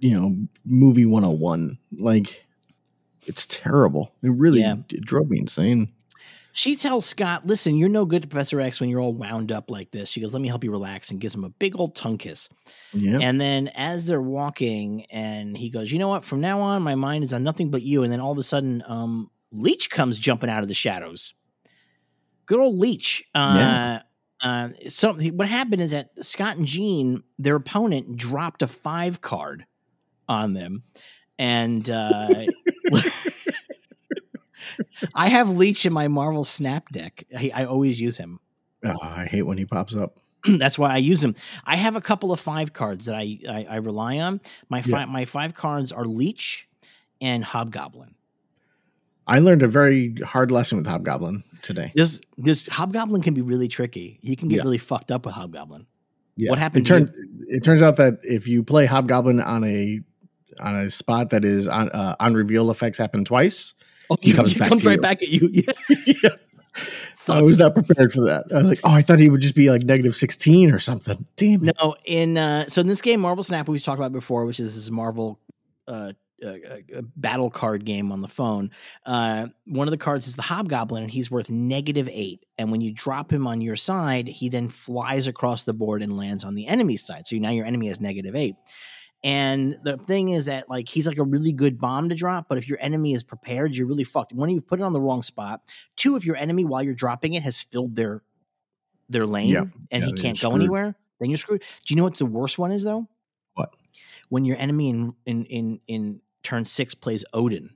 [0.00, 1.78] you know, movie 101.
[1.96, 2.44] Like,
[3.32, 4.12] it's terrible.
[4.22, 4.76] It really Yeah.
[4.90, 5.88] it drove me insane.
[6.54, 9.70] She tells Scott, "Listen, you're no good to Professor X when you're all wound up
[9.70, 11.94] like this." She goes, "Let me help you relax," and gives him a big old
[11.94, 12.50] tongue kiss.
[12.92, 13.18] Yeah.
[13.22, 16.26] And then as they're walking, and he goes, "You know what?
[16.26, 18.42] From now on, my mind is on nothing but you." And then all of a
[18.42, 21.32] sudden, um, Leech comes jumping out of the shadows.
[22.44, 23.24] Good old Leech.
[23.34, 24.02] Uh, Yeah.
[24.42, 29.64] uh, so what happened is that Scott and Jean, their opponent, dropped a five card
[30.28, 30.82] on them,
[31.38, 32.28] and uh,
[35.14, 37.24] I have Leech in my Marvel Snap deck.
[37.36, 38.38] I, I always use him.
[38.84, 40.18] Oh, I hate when he pops up.
[40.44, 41.36] That's why I use him.
[41.64, 44.40] I have a couple of five cards that I I, I rely on.
[44.68, 44.82] My Yeah.
[44.98, 46.68] five my five cards are Leech
[47.20, 48.16] and Hobgoblin.
[49.24, 51.92] I learned a very hard lesson with Hobgoblin today.
[51.94, 54.18] This this Hobgoblin can be really tricky.
[54.20, 54.62] He can get Yeah.
[54.64, 55.86] really fucked up with Hobgoblin.
[56.36, 56.50] Yeah.
[56.50, 57.10] What happened It to turns
[57.48, 60.00] it turns out that if you play Hobgoblin on a
[60.60, 63.74] on a spot that is on uh, on reveal effects happen twice,
[64.16, 65.00] Oh, He comes he back comes right you.
[65.00, 65.48] back at you.
[65.52, 65.72] Yeah.
[66.06, 66.30] yeah.
[67.16, 68.46] So I was not prepared for that.
[68.52, 71.24] I was like, oh, I thought he would just be like negative 16 or something.
[71.36, 71.76] Damn it.
[71.82, 74.74] no, in uh, so in this game, Marvel Snap, we've talked about before, which is
[74.74, 75.38] this Marvel
[75.86, 78.70] uh, uh, uh, battle card game on the phone.
[79.06, 82.44] Uh, one of the cards is the Hobgoblin, and he's worth negative eight.
[82.58, 86.16] And when you drop him on your side, he then flies across the board and
[86.16, 87.26] lands on the enemy's side.
[87.26, 88.56] So now your enemy has negative eight.
[89.24, 92.58] And the thing is that like he's like a really good bomb to drop, but
[92.58, 94.32] if your enemy is prepared, you're really fucked.
[94.32, 95.60] One, you put it on the wrong spot.
[95.96, 98.22] Two, if your enemy while you're dropping it has filled their
[99.08, 99.64] their lane Yeah.
[99.90, 101.60] and Yeah, he can't go anywhere, then you're screwed.
[101.60, 103.06] Do you know what the worst one is though?
[103.54, 103.70] What?
[104.28, 107.70] When your enemy in in in in turn six plays Odin.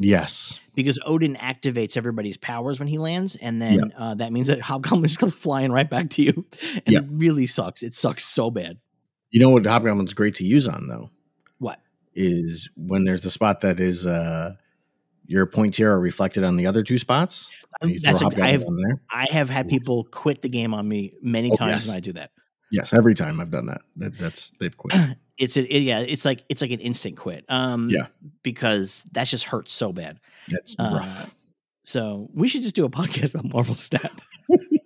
[0.00, 0.58] Yes.
[0.74, 5.04] Because Odin activates everybody's powers when he lands, and then uh, that means that Hobgoblin
[5.04, 6.44] just comes flying right back to you,
[6.84, 6.98] and Yeah.
[6.98, 7.82] it really sucks.
[7.84, 8.78] It sucks so bad.
[9.34, 11.10] You know what Hobgoblin's great to use on though
[11.58, 11.80] What?
[12.14, 14.54] is when there's the spot that is uh
[15.26, 17.50] your points here are reflected on the other two spots.
[17.80, 19.00] and you throw That's ex- I have there.
[19.10, 21.88] I have had people quit the game on me many Oh, times yes.
[21.88, 22.30] when I do that.
[22.70, 23.80] Yes, every time I've done that.
[23.96, 24.94] that that's they've quit.
[25.36, 27.44] It's a it- yeah, it's like it's like an instant quit.
[27.48, 28.06] Um, Yeah.
[28.44, 30.20] because that just hurts so bad.
[30.46, 31.34] That's Uh, rough.
[31.82, 34.12] So we should just do a podcast about Marvel Snap.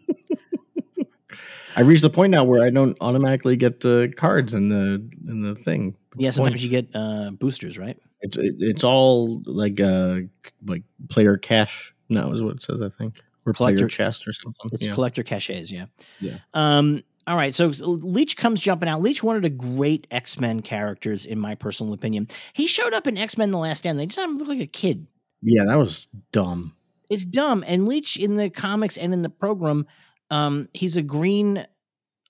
[1.78, 5.42] I've reached the point now where I don't automatically get the cards in the in
[5.42, 5.96] the thing.
[6.16, 6.64] Yeah, sometimes Points.
[6.64, 7.96] you get uh, boosters, right?
[8.20, 10.20] It's it, it's all like uh
[10.66, 14.32] like player cash now is what it says I think or Collector- player chest or
[14.32, 14.70] something.
[14.72, 14.94] It's yeah.
[14.94, 15.86] collector caches, yeah.
[16.20, 16.38] Yeah.
[16.52, 17.02] Um.
[17.28, 17.54] All right.
[17.54, 19.02] So Leech comes jumping out.
[19.02, 22.26] Leech, one of the great X Men characters, in my personal opinion.
[22.54, 23.98] He showed up in X Men: The Last Stand.
[23.98, 25.06] They just had him look like a kid.
[25.42, 26.74] yeah, that was dumb.
[27.10, 27.64] It's dumb.
[27.66, 29.86] And Leech in the comics and in the program,
[30.30, 31.66] um, he's a green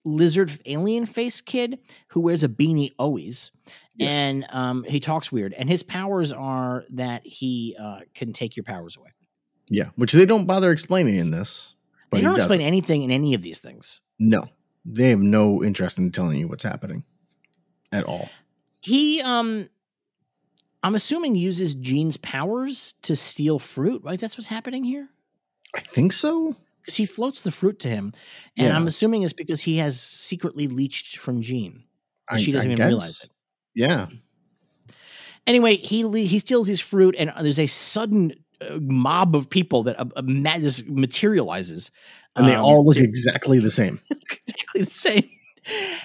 [0.05, 3.51] lizard alien face kid who wears a beanie always.
[3.97, 4.13] Yes.
[4.13, 5.53] And um, he talks weird.
[5.53, 9.11] And his powers are that he uh, can take your powers away.
[9.69, 11.75] Yeah, which they don't bother explaining in this.
[12.11, 14.01] But They he don't explain anything in any of these things.
[14.19, 14.47] No,
[14.85, 17.05] they have no interest in telling you what's happening
[17.93, 18.31] at all.
[18.81, 19.69] He um
[20.83, 24.19] I'm assuming uses Jean's powers to steal fruit, right?
[24.19, 25.09] That's what's happening here.
[25.75, 26.57] I think so.
[26.88, 28.12] Because he floats the fruit to him,
[28.57, 28.74] and Yeah.
[28.77, 31.85] I'm assuming it's because he has secretly leached from Jean.
[32.31, 32.87] and I- she doesn't I even guess.
[32.88, 33.31] realize it.
[33.74, 34.07] Yeah.
[35.46, 39.83] Anyway, he le- he steals his fruit, and there's a sudden uh, mob of people
[39.85, 41.90] that uh, uh, ma- materializes,
[42.37, 44.01] And they um, all look to- exactly the same.
[44.11, 45.31] exactly the same.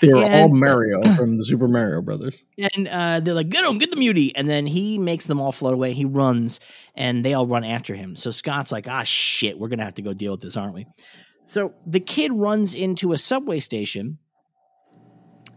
[0.02, 2.44] They were all Mario from the Super Mario Brothers.
[2.76, 5.52] and uh, they're like, "Get him, get the mutie!" And then he makes them all
[5.52, 5.94] float away.
[5.94, 6.60] He runs,
[6.96, 8.16] and they all run after him.
[8.16, 10.86] So Scott's like, "Ah, shit, we're gonna have to go deal with this, aren't we?"
[11.46, 14.18] So the kid runs into a subway station,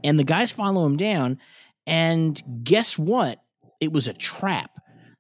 [0.05, 1.39] and the guys follow him down.
[1.87, 3.41] And guess what?
[3.81, 4.71] It was a trap.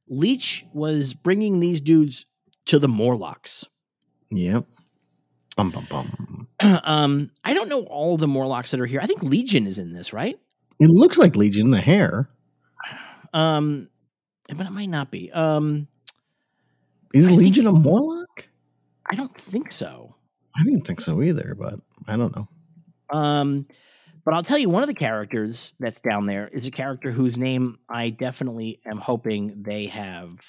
[0.08, 2.26] Leech was bringing these dudes
[2.66, 3.64] to the Morlocks.
[4.30, 4.66] Yep.
[5.56, 6.35] Bum bum bum.
[6.84, 9.00] um, I don't know all the Morlocks that are here.
[9.02, 10.38] I think Legion is in this, right?
[10.78, 12.28] It looks like Legion, the hair.
[13.32, 13.88] Um,
[14.48, 15.30] but it might not be.
[15.32, 15.88] Um,
[17.12, 18.48] Is I think- Legion a Morlock?
[19.08, 20.14] I don't think so.
[20.58, 22.48] I didn't think so either, but I don't know.
[23.10, 23.66] Um,
[24.24, 27.36] but I'll tell you, one of the characters that's down there is a character whose
[27.38, 30.40] name I definitely am hoping they have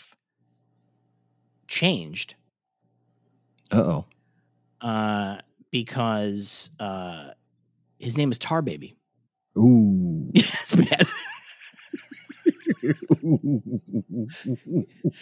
[1.67, 2.35] changed.
[3.71, 4.03] Uh
[4.81, 4.87] oh.
[4.87, 5.37] Uh,
[5.71, 7.29] because uh,
[7.99, 8.95] his name is Tar Baby.
[9.57, 10.29] Ooh.
[10.33, 11.07] Yeah, it's bad.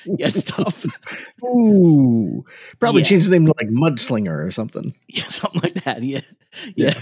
[0.06, 0.86] Yeah, it's tough.
[1.44, 2.44] Ooh.
[2.80, 3.08] Probably Yeah.
[3.08, 4.94] change his name to like Mudslinger or something.
[5.08, 6.04] yeah, something like that.
[6.04, 6.22] Yeah,
[6.76, 6.94] yeah.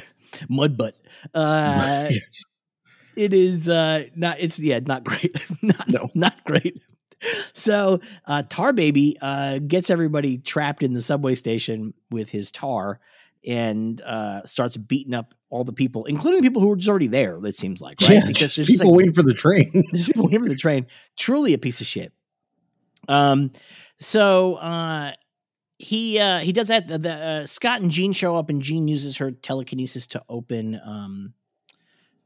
[0.49, 0.95] Mud butt.
[1.33, 2.43] Uh, yes.
[3.15, 6.09] it is uh not it's yeah not great not No.
[6.15, 6.81] not great
[7.53, 12.99] so uh tar baby uh gets everybody trapped in the subway station with his tar
[13.45, 17.07] and uh starts beating up all the people including the people who were just already
[17.07, 18.23] there it seems like right?
[18.25, 19.71] Yeah, just there's people like, waiting for the train.
[19.91, 20.87] there's people waiting for the train.
[21.17, 22.13] Truly a piece of shit.
[23.07, 23.51] Um
[23.99, 25.13] so uh
[25.77, 28.87] he uh he does that the, the uh, scott and jean show up and jean
[28.87, 31.33] uses her telekinesis to open um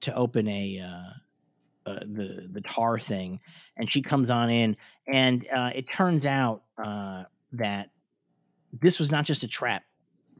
[0.01, 3.39] to open a uh, uh the the tar thing
[3.75, 4.77] and she comes on in
[5.07, 7.89] and uh it turns out uh that
[8.73, 9.83] this was not just a trap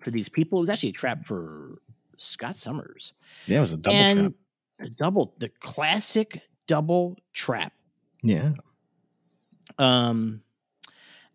[0.07, 1.81] for these people it was actually a trap for
[2.15, 3.11] scott summers
[3.45, 4.87] yeah, it was a double and trap.
[4.87, 7.73] a double the classic double trap
[8.23, 8.53] Yeah.
[9.77, 10.41] um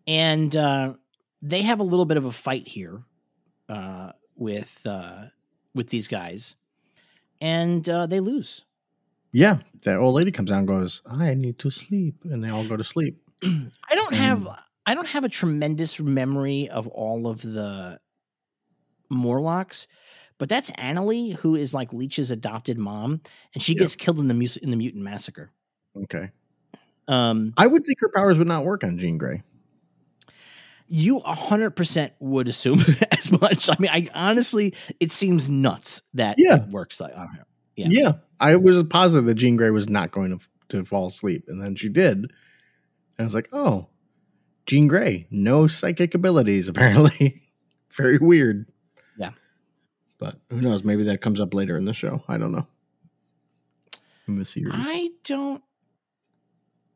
[0.07, 0.93] and uh
[1.43, 3.03] they have a little bit of a fight here
[3.69, 5.25] uh with uh
[5.75, 6.55] with these guys
[7.41, 8.65] and uh they lose
[9.33, 9.57] Yeah.
[9.83, 12.23] That old lady comes out and goes, I need to sleep.
[12.23, 13.21] And they all go to sleep.
[13.43, 14.55] i don't have Mm.
[14.85, 17.99] i don't have a tremendous memory of all of the
[19.13, 19.87] morlocks
[20.39, 23.21] but that's Annalee, who is like Leech's adopted mom,
[23.53, 23.79] and she Yep.
[23.79, 25.51] gets killed in the mus- in the mutant massacre.
[25.95, 26.31] Okay.
[27.07, 29.43] Um, I would think her powers would not work on Jean Grey.
[30.87, 33.69] you a hundred percent would assume as much.
[33.69, 36.63] I mean, I honestly, it seems nuts that Yeah.
[36.63, 37.45] it works like on her.
[37.75, 37.87] Yeah.
[37.89, 38.11] Yeah.
[38.39, 41.45] I was positive that Jean Grey was not going to, to fall asleep.
[41.47, 42.17] And then she did.
[42.17, 42.29] And
[43.19, 43.87] I was like, oh,
[44.65, 47.43] Jean Grey, no psychic abilities, apparently.
[47.95, 48.65] Very weird.
[50.23, 50.85] But who knows?
[50.85, 52.23] Maybe that comes up later in the show.
[52.29, 52.65] I don't know.
[54.25, 54.71] In the series.
[54.73, 55.61] I don't.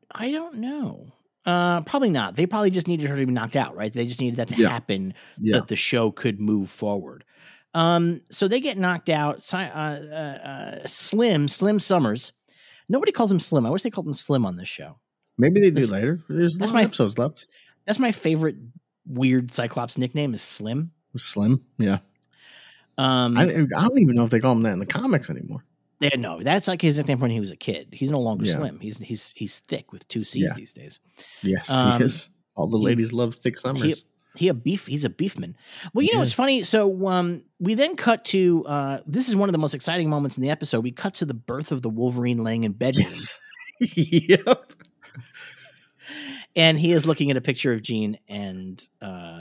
[0.09, 1.11] I don't know.
[1.45, 2.37] Uh, probably not.
[2.37, 3.91] They probably just needed her to be knocked out, right?
[3.91, 4.69] They just needed that to Yeah.
[4.69, 5.57] happen yeah.
[5.57, 7.25] that the show could move forward.
[7.73, 9.43] Um, so they get knocked out.
[9.53, 12.31] Uh, uh, uh, Slim, Slim Summers.
[12.87, 13.65] Nobody calls him Slim.
[13.65, 14.97] I wish they called him Slim on this show.
[15.37, 16.19] Maybe they do That's- later.
[16.29, 17.49] There's that's my episodes left.
[17.85, 18.55] That's my favorite
[19.05, 20.91] weird Cyclops nickname is Slim.
[21.17, 21.61] Slim.
[21.77, 21.99] Yeah.
[22.97, 25.63] Um, I, I don't even know if they call him that in the comics anymore.
[25.99, 27.89] Yeah, no, that's like his nickname when he was a kid.
[27.91, 28.55] He's no longer Yeah.
[28.55, 28.79] slim.
[28.79, 30.53] He's he's he's thick with two C's Yeah.
[30.55, 30.99] these days.
[31.41, 32.29] Yes, Um, he is.
[32.55, 34.03] All the he- ladies love thick summers.
[34.35, 34.85] He a beef.
[34.85, 35.57] He's a beefman.
[35.95, 36.35] Well, you know what's Yes.
[36.35, 36.61] funny?
[36.63, 40.37] So um, we then cut to uh, this is one of the most exciting moments
[40.37, 40.81] in the episode.
[40.83, 43.39] We cut to the birth of the Wolverine laying in bed, yes.
[43.79, 44.71] yep.
[46.55, 49.36] and he is looking at a picture of Jean and uh,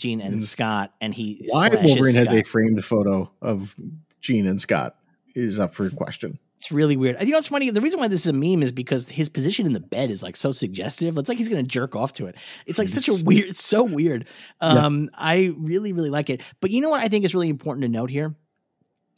[0.00, 0.44] Jean and Mm.
[0.44, 3.76] Scott, and he Why Wolverine has a framed photo of
[4.20, 4.96] Jean and Scott
[5.34, 6.38] is up for question.
[6.56, 7.16] It's really weird.
[7.20, 7.70] You know what's funny?
[7.70, 10.22] The reason why this is a meme is because his position in the bed is
[10.22, 11.16] like so suggestive.
[11.16, 12.34] It's like he's going to jerk off to it.
[12.66, 13.48] It's like such a weird.
[13.48, 14.26] It's so weird.
[14.60, 14.68] Yeah.
[14.68, 16.42] Um, I really, really like it.
[16.60, 18.34] But you know what I think is really important to note here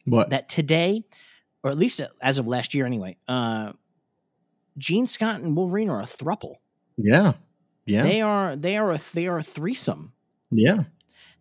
[0.04, 0.30] What?
[0.30, 1.02] that today,
[1.64, 3.72] or at least as of last year anyway, uh,
[4.78, 6.56] Jean Scott and Wolverine are a thruple.
[6.96, 7.32] yeah.
[7.84, 8.04] Yeah.
[8.04, 8.54] They are.
[8.54, 9.00] They are a.
[9.12, 10.12] They are a threesome.
[10.52, 10.78] Yeah.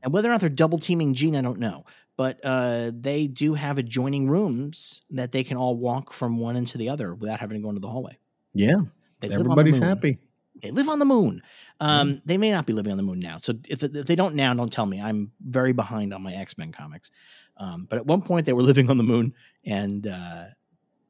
[0.03, 1.86] And whether or not they're double teaming Jean, I don't know.
[2.18, 6.78] But uh, they do have adjoining rooms that they can all walk from one into
[6.78, 8.18] the other without having to go into the hallway.
[8.53, 8.82] Yeah.
[9.20, 10.20] They on the Everybody's happy.
[10.62, 11.41] They live on the moon.
[11.80, 13.38] Um, They may not be living on the moon now.
[13.38, 15.01] So if, if they don't now, don't tell me.
[15.01, 17.09] I'm very behind on my X Men comics.
[17.57, 19.34] Um, but at one point, they were living on the moon,
[19.66, 20.45] and uh,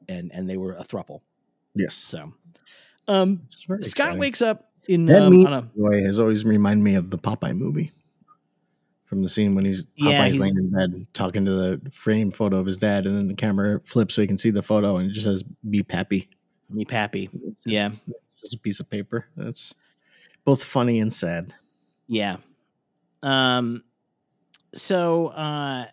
[0.08, 1.20] and and they were a thruple.
[1.74, 1.94] Yes.
[1.94, 2.32] So,
[3.08, 4.18] um, Scott exciting.
[4.18, 7.92] wakes up in That um, a boy has always reminded me of the Popeye movie.
[9.04, 12.30] From the scene when he's Yeah, Popeye's he's- laying in bed talking to the frame
[12.30, 14.96] photo of his dad, and then the camera flips so he can see the photo,
[14.96, 16.28] and it just says "Be Pappy."
[16.70, 17.26] me pappy.
[17.26, 17.90] Just- Yeah,
[18.40, 19.26] just a piece of paper.
[19.36, 19.74] That's
[20.44, 21.52] both funny and sad.
[22.08, 22.38] yeah.
[23.22, 23.84] Um,
[24.74, 25.84] so uh,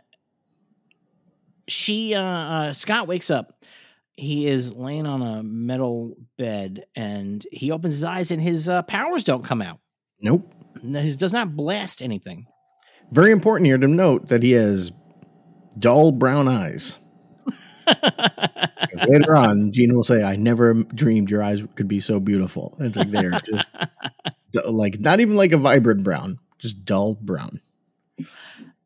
[1.68, 3.64] she uh, uh, Scott wakes up.
[4.20, 8.82] He is laying on a metal bed, and he opens his eyes, and his uh,
[8.84, 9.80] powers don't come out.
[10.22, 10.54] Nope.
[10.82, 12.46] He does not blast anything.
[13.12, 14.92] Very important here to note that he has
[15.78, 17.00] dull brown eyes.
[19.08, 22.98] later on, Jean will say, "I never dreamed your eyes could be so beautiful." It's
[22.98, 23.66] like they're just
[24.66, 27.62] like not even like a vibrant brown, just dull brown.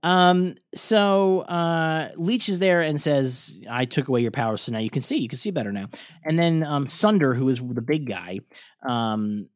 [0.04, 4.80] Um, so uh Leech is there and says, I took away your powers, so now
[4.80, 5.18] you can see.
[5.18, 5.88] You can see better now.
[6.26, 8.40] And then um Sunder, who is the big guy,
[8.86, 9.48] um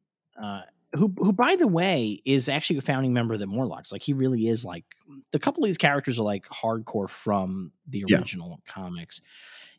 [0.42, 0.62] uh
[0.94, 3.92] who who by the way is actually a founding member of the Morlocks.
[3.92, 4.84] Like he really is like
[5.32, 8.16] the couple of these characters are like hardcore from the Yeah.
[8.18, 9.20] original comics.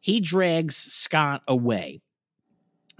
[0.01, 2.01] He drags Scott away.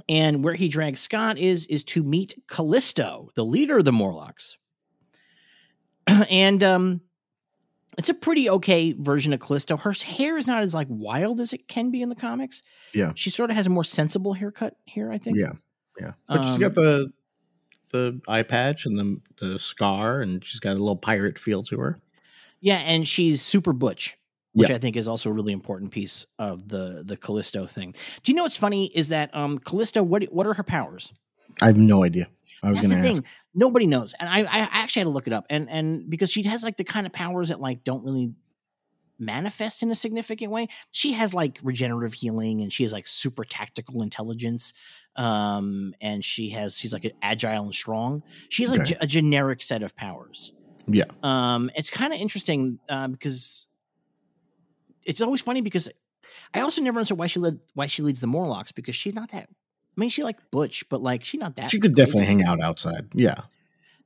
[0.08, 4.58] And where he drags Scott is is to meet Callisto, the leader of the Morlocks.
[6.08, 7.02] and um
[8.00, 9.78] it's a pretty okay version of Callisto.
[9.78, 12.64] Her hair is not as like wild as it can be in the comics.
[12.94, 13.12] Yeah.
[13.14, 15.38] She sort of has a more sensible haircut here, I think.
[15.38, 15.52] Yeah,
[16.00, 16.12] yeah.
[16.28, 17.14] But she's got Um, the
[17.92, 21.78] the eye patch and the the scar, and she's got a little pirate feel to
[21.80, 22.00] her.
[22.62, 24.18] Yeah, and she's super butch,
[24.54, 24.76] which Yeah.
[24.76, 27.94] I think is also a really important piece of the the Callisto thing.
[28.24, 31.14] Do you know what's funny is that um Callisto what what are her powers?
[31.62, 32.28] I have no idea.
[32.64, 33.22] I was That's going the to ask.
[33.24, 33.32] thing.
[33.56, 34.14] Nobody knows.
[34.20, 36.78] And I I actually had to look it up and and because she has like
[36.78, 38.34] the kind of powers that like don't really
[39.22, 40.68] manifest in a significant way.
[40.92, 44.74] She has like regenerative healing and she has like super tactical intelligence.
[45.16, 48.24] Um and she has she's like agile and strong.
[48.50, 48.94] She has like Okay.
[48.94, 50.54] ge- a generic set of powers.
[50.88, 51.06] Yeah.
[51.24, 53.68] Um it's kind of interesting uh, because
[55.06, 55.90] it's always funny because
[56.54, 59.32] I also never understood why she led why she leads the Morlocks because she's not
[59.32, 59.50] that
[60.00, 62.40] I mean she like Butch, but like she's not that She could definitely crazy.
[62.42, 63.10] hang out outside.
[63.14, 63.42] Yeah.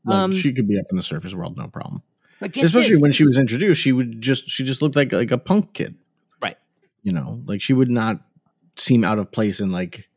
[0.03, 2.01] Like, Um, she could be up in the surface world, no problem.
[2.41, 2.99] Especially this.
[2.99, 5.95] when she was introduced, she would just she just looked like like a punk kid,
[6.41, 6.57] Right.
[7.03, 8.17] You know, like she would not
[8.75, 10.09] seem out of place in like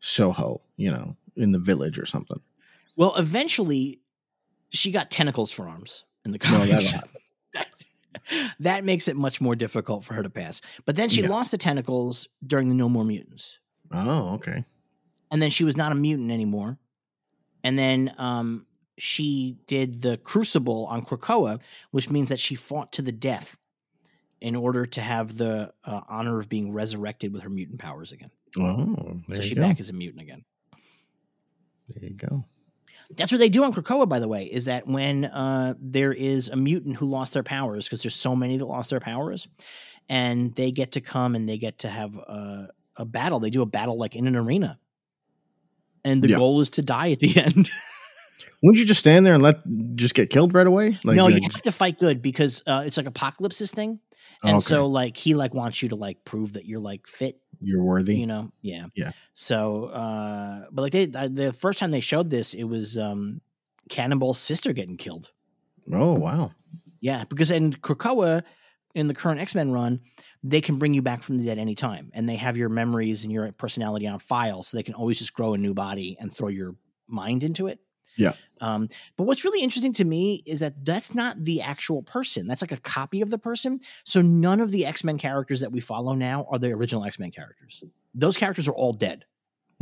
[0.00, 2.40] Soho, you know, in the village or something.
[2.96, 4.00] Well, eventually,
[4.70, 6.92] she got tentacles for arms in the No, comics.
[7.54, 7.66] that,
[8.60, 10.60] that makes it much more difficult for her to pass.
[10.84, 11.28] But then she Yeah.
[11.28, 13.58] lost the tentacles during the No More Mutants,
[13.92, 14.64] Oh, okay.
[15.32, 16.78] And then she was not a mutant anymore.
[17.64, 18.66] And then um,
[18.98, 21.58] she did the Crucible on Krakoa,
[21.90, 23.56] which means that she fought to the death
[24.40, 28.30] in order to have the uh, honor of being resurrected with her mutant powers again.
[28.58, 29.62] Oh, so go.
[29.62, 30.44] back as a mutant again.
[31.88, 32.44] There you go.
[33.16, 36.48] That's what they do on Krakoa, by the way, is that when uh, there is
[36.48, 39.48] a mutant who lost their powers, because there's so many that lost their powers,
[40.08, 43.40] and they get to come and they get to have a, a battle.
[43.40, 44.78] They do a battle like in an arena.
[46.04, 46.36] And the Yeah.
[46.36, 47.70] goal is to die at the end.
[48.62, 49.60] Wouldn't you just stand there and let
[49.96, 50.98] just get killed right away?
[51.04, 53.98] Like, no, you like, have to fight good because uh, it's like apocalypse's thing.
[54.44, 54.60] And okay.
[54.64, 58.16] so like he like wants you to like prove that you're like fit you're worthy.
[58.16, 59.12] you know yeah Yeah.
[59.34, 63.40] so uh but like they the first time they showed this it was um
[63.88, 65.30] cannonball's sister getting killed
[65.92, 66.50] oh wow.
[67.00, 68.42] yeah because in krakoa
[68.94, 70.00] in the current x-men run
[70.44, 73.32] they can bring you back from the dead anytime and they have your memories and
[73.32, 76.48] your personality on file so they can always just grow a new body and throw
[76.48, 76.74] your
[77.08, 77.78] mind into it
[78.16, 78.32] Yeah.
[78.60, 82.46] um, but what's really interesting to me is that that's not the actual person.
[82.46, 83.80] That's like a copy of the person.
[84.04, 87.18] So none of the X Men characters that we follow now are the original X
[87.18, 87.82] Men characters.
[88.14, 89.24] Those characters are all dead.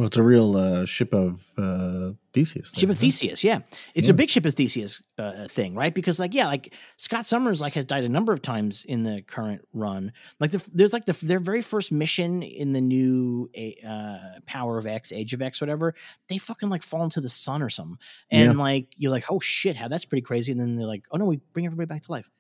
[0.00, 2.70] Well, it's a real uh, ship of uh, Theseus.
[2.74, 3.00] Ship of huh?
[3.02, 3.58] Theseus, yeah,
[3.94, 4.14] it's Yeah.
[4.14, 5.92] a big ship of Theseus uh, thing, right?
[5.92, 9.20] Because like, yeah, like Scott Summers like has died a number of times in the
[9.20, 10.12] current run.
[10.38, 13.50] Like the, there's like the their very first mission in the new
[13.86, 15.94] uh, Power of X, Age of X, whatever.
[16.30, 17.98] They fucking like fall into the sun or something,
[18.30, 20.50] and like you're like, oh shit, how that's pretty crazy.
[20.50, 22.30] And then they're like, oh no, we bring everybody back to life.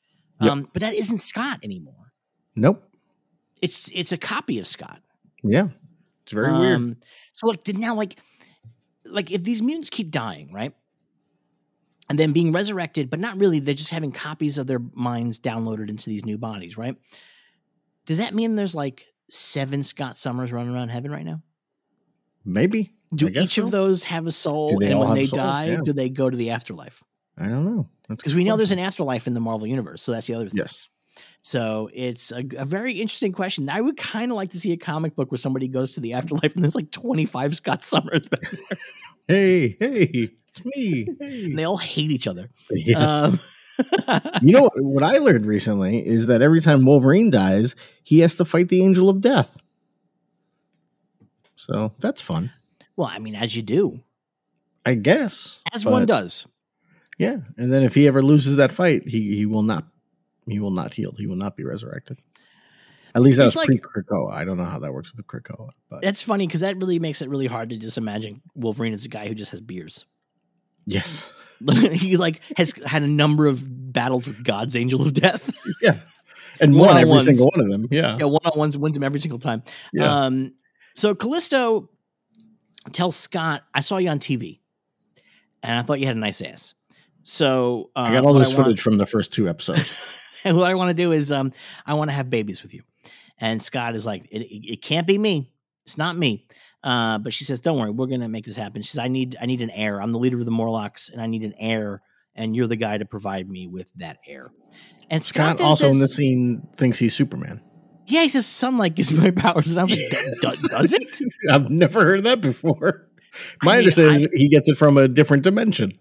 [0.40, 0.50] Yep.
[0.50, 2.14] Um, but that isn't Scott anymore.
[2.56, 2.82] Nope.
[3.60, 5.02] It's it's a copy of Scott.
[5.42, 5.68] Yeah.
[6.30, 6.76] It's very weird.
[6.76, 6.96] Um,
[7.32, 8.16] So like now like
[9.04, 10.72] like if these mutants keep dying, right?
[12.08, 15.90] And then being resurrected, but not really, they're just having copies of their minds downloaded
[15.90, 16.96] into these new bodies, right?
[18.06, 21.42] Does that mean there's like seven Scott Summers running around heaven right now?
[22.44, 22.92] Maybe.
[23.14, 23.64] Do each so.
[23.64, 24.80] of those have a soul?
[24.84, 25.30] And when they souls?
[25.36, 25.78] die, Yeah.
[25.82, 27.02] do they go to the afterlife?
[27.36, 27.88] I don't know.
[28.08, 30.02] Because we know there's an afterlife in the Marvel universe.
[30.02, 30.58] So that's the other thing.
[30.58, 30.88] yes.
[31.42, 33.68] So it's a, a very interesting question.
[33.68, 36.12] I would kind of like to see a comic book where somebody goes to the
[36.12, 38.78] afterlife and there's like 25 Scott Summers back there,
[39.28, 41.06] Hey, hey, it's me.
[41.20, 41.44] Hey.
[41.44, 42.50] and they all hate each other.
[42.70, 43.10] Yes.
[43.10, 43.40] Um,
[44.42, 48.34] you know what, what I learned recently is that every time Wolverine dies, he has
[48.34, 49.56] to fight the Angel of Death.
[51.56, 52.50] So that's fun,
[52.96, 54.00] well, I mean, as you do,
[54.84, 55.60] I guess.
[55.72, 56.46] as one does.
[57.18, 59.84] Yeah, and then if he ever loses that fight, he he will not
[60.46, 61.12] he will not heal.
[61.18, 62.18] He will not be resurrected.
[63.14, 64.32] At least that's like- pre Krakoa.
[64.32, 66.98] I don't know how that works with the Krakoa, but That's funny because that really
[67.00, 70.06] makes it really hard to just imagine Wolverine as a guy who just has beers.
[70.86, 71.32] yes,
[71.92, 75.50] he like has had a number of battles with God's Angel of Death.
[75.82, 75.96] yeah,
[76.60, 77.24] and won every One-on-ones.
[77.24, 77.88] single one of them.
[77.90, 79.62] Yeah, yeah, one on ones wins him every single time.
[79.92, 80.24] yeah.
[80.26, 80.54] Um,
[80.94, 81.88] so Callisto
[82.92, 84.60] tells Scott, "I saw you on TV,
[85.64, 86.74] and I thought you had a nice ass."
[87.24, 89.92] So uh, I got all this want- footage from the first two episodes.
[90.56, 91.52] what I want to do is, um,
[91.86, 92.82] I want to have babies with you.
[93.38, 95.52] And Scott is like, it, it, it can't be me.
[95.86, 96.46] It's not me.
[96.84, 98.80] Uh, but she says, don't worry, we're gonna make this happen.
[98.82, 100.00] She says, I need, I need an heir.
[100.00, 102.00] I'm the leader of the Morlocks, and I need an heir,
[102.34, 104.50] and you're the guy to provide me with that heir.
[105.10, 107.60] And Scott, Scott also in the scene thinks he's Superman.
[108.06, 111.18] yeah, he says, sunlight gives me powers, and I was like, "Do- do- does it?
[111.50, 113.08] I've never heard that before.
[113.62, 115.92] My I mean, understanding I- is he gets it from a different dimension.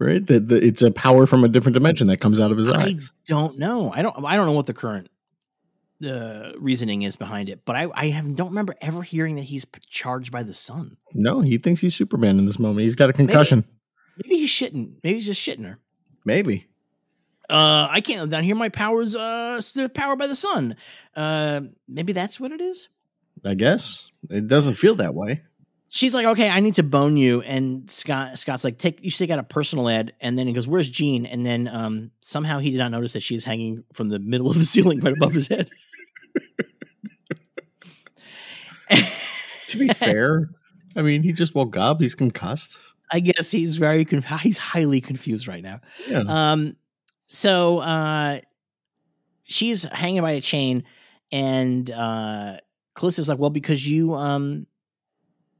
[0.00, 0.24] Right?
[0.26, 2.82] That that it's a power from a different dimension that comes out of his I
[2.82, 3.10] eyes.
[3.12, 3.92] I don't know.
[3.92, 4.24] I don't.
[4.24, 5.08] I don't know what the current
[6.06, 9.66] uh, reasoning is behind it, but I, I have, don't remember ever hearing that he's
[9.88, 10.96] charged by the sun.
[11.14, 12.80] No, he thinks he's Superman in this moment.
[12.80, 13.64] He's got a concussion.
[14.22, 14.94] Maybe he's shitting.
[15.02, 15.78] Maybe he's just shitting her.
[16.24, 16.66] Maybe.
[17.48, 18.54] Uh, I can't down here.
[18.54, 20.76] My powers, uh, they're powered by the sun.
[21.16, 22.88] Uh, maybe that's what it is.
[23.44, 24.10] I guess.
[24.28, 25.42] It doesn't feel that way.
[25.90, 29.18] She's like, okay, I need to bone you, and Scott Scott's like, take you should
[29.18, 31.24] take out a personal ad, and then he goes, where's Jean?
[31.24, 34.58] And then um, somehow he did not notice that she's hanging from the middle of
[34.58, 35.70] the ceiling right above his head.
[39.68, 40.50] To be fair,
[40.96, 42.00] I mean, he just woke up.
[42.00, 42.78] He's concussed.
[43.10, 45.80] I guess he's very conf- he's highly confused right now.
[46.08, 46.24] Yeah.
[46.26, 46.76] Um,
[47.26, 48.40] so uh,
[49.44, 50.84] she's hanging by a chain,
[51.32, 52.58] and uh,
[52.94, 54.66] Callisto's like, "Well, because you um,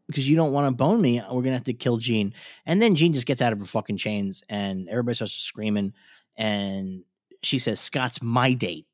[0.09, 2.35] because you don't want to bone me, we're gonna have to kill Jean."
[2.67, 5.93] And then Jean just gets out of her fucking chains, and everybody starts screaming,
[6.37, 7.05] and
[7.43, 8.87] she says, "Scott's my date,"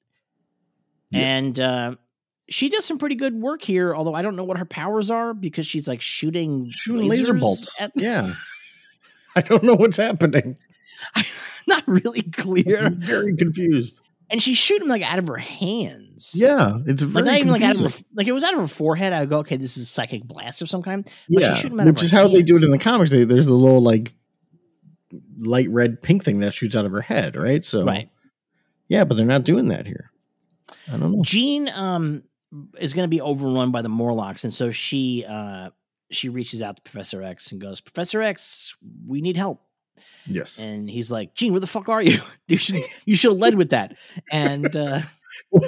[1.10, 1.20] Yeah.
[1.20, 1.94] and uh,
[2.48, 3.94] she does some pretty good work here.
[3.94, 7.80] Although I don't know what her powers are because she's like shooting Shooting laser bolts.
[7.80, 8.34] At, yeah.
[9.36, 10.58] I don't know what's happening.
[11.16, 11.24] I'm
[11.66, 12.86] not really clear.
[12.86, 14.00] I'm very confused.
[14.34, 16.32] And she's shooting like out of her hands.
[16.34, 18.58] Yeah, it's very like not even like out of her, like it was out of
[18.58, 19.12] her forehead.
[19.12, 21.04] I would go, okay, this is a psychic blast of some kind.
[21.04, 22.78] but she yeah, shoot 'em out of which is how they do it in the
[22.80, 23.12] comics.
[23.12, 24.12] They, there's the little like
[25.38, 27.64] light red pink thing that shoots out of her head, right?
[27.64, 28.10] So Right.
[28.88, 30.10] yeah, but they're not doing that here.
[30.88, 31.22] I don't know.
[31.22, 32.24] Jean um
[32.76, 35.70] is going to be overrun by the Morlocks, and so she uh
[36.10, 38.74] she reaches out to Professor X and goes, Professor X,
[39.06, 39.60] we need help.
[40.26, 40.58] Yes.
[40.58, 42.18] And he's like, Jean, where the fuck are you?
[42.48, 43.96] you should you should have led with that.
[44.30, 45.00] And uh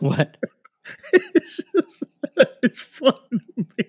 [0.00, 0.36] what?
[1.12, 2.04] it's, just,
[2.62, 3.84] it's fun to me.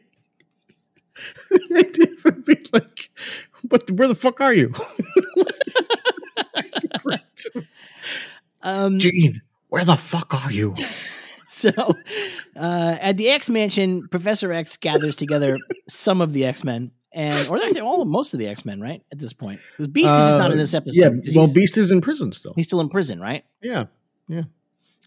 [1.49, 3.09] The idea would be like,
[3.63, 4.74] but where the fuck are you?
[8.61, 10.74] Um Jean, where the fuck are you?
[11.49, 11.72] So,
[12.57, 15.57] uh, at the X Mansion, Professor X gathers together
[15.88, 19.01] some of the X Men, and or actually all most of the X Men, right?
[19.11, 21.03] At this point, because Beast is just not in this episode.
[21.03, 22.53] Uh, Yeah, well, Beast is in prison still.
[22.55, 23.43] he's still in prison, right?
[23.61, 23.86] Yeah,
[24.28, 24.43] yeah.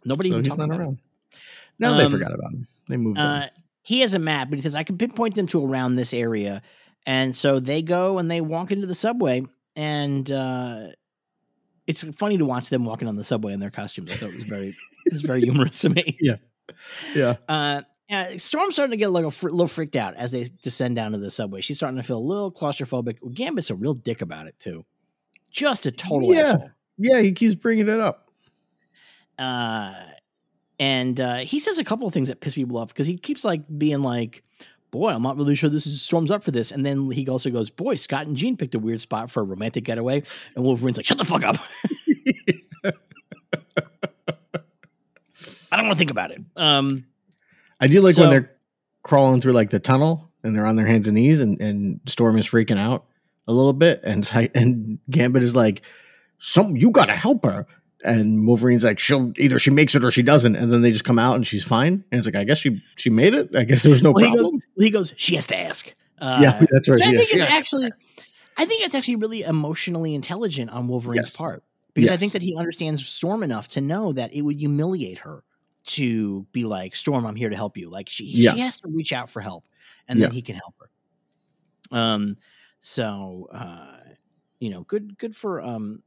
[0.05, 0.99] Nobody so even he's talks not about around.
[1.79, 2.67] No, they Um, forgot about him.
[2.89, 3.19] They moved.
[3.19, 3.47] Uh,
[3.83, 6.63] he has a map, but he says I can pinpoint them to around this area,
[7.07, 9.45] and so they go and they walk into the subway,
[9.77, 10.89] and uh,
[11.87, 14.11] it's funny to watch them walking on the subway in their costumes.
[14.13, 14.69] I thought it was very,
[15.07, 16.17] it was very humorous to me.
[16.21, 16.37] Yeah,
[17.15, 20.47] yeah, Uh, yeah, Storm's starting to get like a fr- little freaked out as they
[20.63, 21.61] descend down to the subway.
[21.61, 23.19] She's starting to feel a little claustrophobic.
[23.35, 24.85] Gambit's a real dick about it too,
[25.51, 26.41] just a total Yeah.
[26.41, 26.71] asshole.
[26.99, 27.21] yeah.
[27.21, 28.31] He keeps bringing it up.
[29.39, 29.95] Uh,
[30.81, 33.45] and uh, he says a couple of things that piss people off because he keeps
[33.45, 34.43] like being like,
[34.91, 37.51] "Boy, I'm not really sure this is Storm's up for this." And then he also
[37.51, 40.23] goes, "Boy, Scott and Jean picked a weird spot for a romantic getaway."
[40.57, 41.57] And Wolverine's like, "Shut the fuck up."
[45.71, 46.41] I don't want to think about it.
[46.57, 47.05] Um,
[47.81, 48.57] I do like So- when they're
[49.03, 52.37] crawling through like the tunnel and they're on their hands and knees, and, and Storm
[52.39, 53.07] is freaking out
[53.47, 55.83] a little bit, and and Gambit is like,
[56.39, 57.67] "Some, you gotta help her."
[58.05, 61.05] and Wolverine's like, she'll either she makes it or she doesn't, and then they just
[61.05, 62.05] come out and she's fine.
[62.11, 63.55] And it's like, I guess she she made it.
[63.57, 64.61] I guess there's no well, problem.
[64.77, 65.93] He goes, he goes, she has to ask.
[66.21, 67.01] Uh, yeah, that's right.
[67.01, 67.91] I think it's actually,
[68.57, 71.37] I think it's actually really emotionally intelligent on Wolverine's Yes.
[71.37, 71.63] part
[71.95, 75.43] because I think that he understands Storm enough to know that it would humiliate her
[75.89, 77.91] to be like, Storm, I'm here to help you.
[77.91, 78.53] Like she, Yeah.
[78.55, 79.65] she has to reach out for help,
[80.09, 80.35] and then Yeah.
[80.35, 81.97] he can help her.
[81.99, 82.37] Um,
[82.81, 83.97] so uh,
[84.61, 86.03] you know, good, good for um,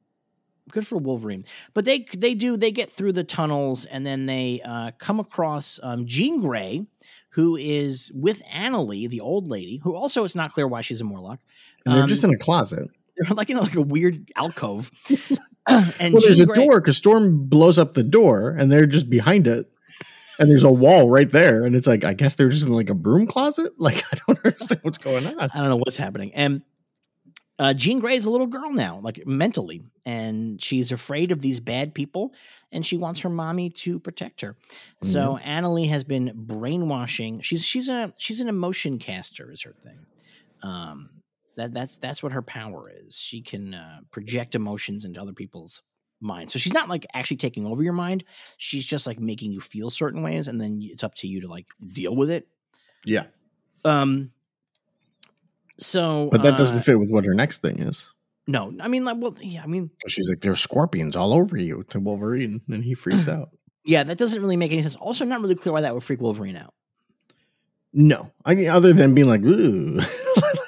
[0.70, 1.46] good for Wolverine.
[1.74, 5.80] But they they do they get through the tunnels and then they uh, come across
[5.84, 6.86] um, Jean Grey,
[7.30, 11.04] who is with Annalee, the old lady, who also it's not clear why she's a
[11.04, 11.40] Morlock.
[11.86, 12.90] and they're um, just in a closet.
[13.18, 14.90] They're like in like a weird alcove.
[15.68, 18.86] and Well, there's Jean a Grey- door because Storm blows up the door, and they're
[18.86, 19.68] just behind it.
[20.40, 22.90] And there's a wall right there, and it's like I guess they're just in like
[22.90, 23.74] a broom closet.
[23.78, 25.40] Like I don't understand what's going on.
[25.40, 26.34] I don't know what's happening.
[26.34, 26.64] And
[27.60, 31.60] uh, Jean Grey is a little girl now, like mentally, and she's afraid of these
[31.60, 32.34] bad people,
[32.72, 34.58] and she wants her mommy to protect her.
[35.04, 37.42] So Annalee has been brainwashing.
[37.42, 40.00] She's she's a she's an emotion caster, is her thing.
[40.64, 41.10] Um,
[41.58, 43.18] that that's that's what her power is.
[43.18, 45.82] She can uh, project emotions into other people's
[46.20, 46.54] minds.
[46.54, 48.24] So she's not like actually taking over your mind.
[48.58, 51.48] She's just like making you feel certain ways, and then it's up to you to
[51.48, 52.48] like deal with it.
[53.06, 53.26] Yeah,
[53.84, 54.32] Um.
[55.78, 58.08] So, but that uh, doesn't fit with what her next thing is.
[58.46, 61.84] no, I mean, like, well, yeah, I mean, She's like, "There's scorpions all over you"
[61.90, 63.50] to Wolverine, and he freaks out.
[63.84, 64.96] yeah, that doesn't really make any sense.
[64.98, 66.76] Also, not really clear why that would freak Wolverine out.
[67.94, 70.00] No, I mean, other than being like, "Ooh,"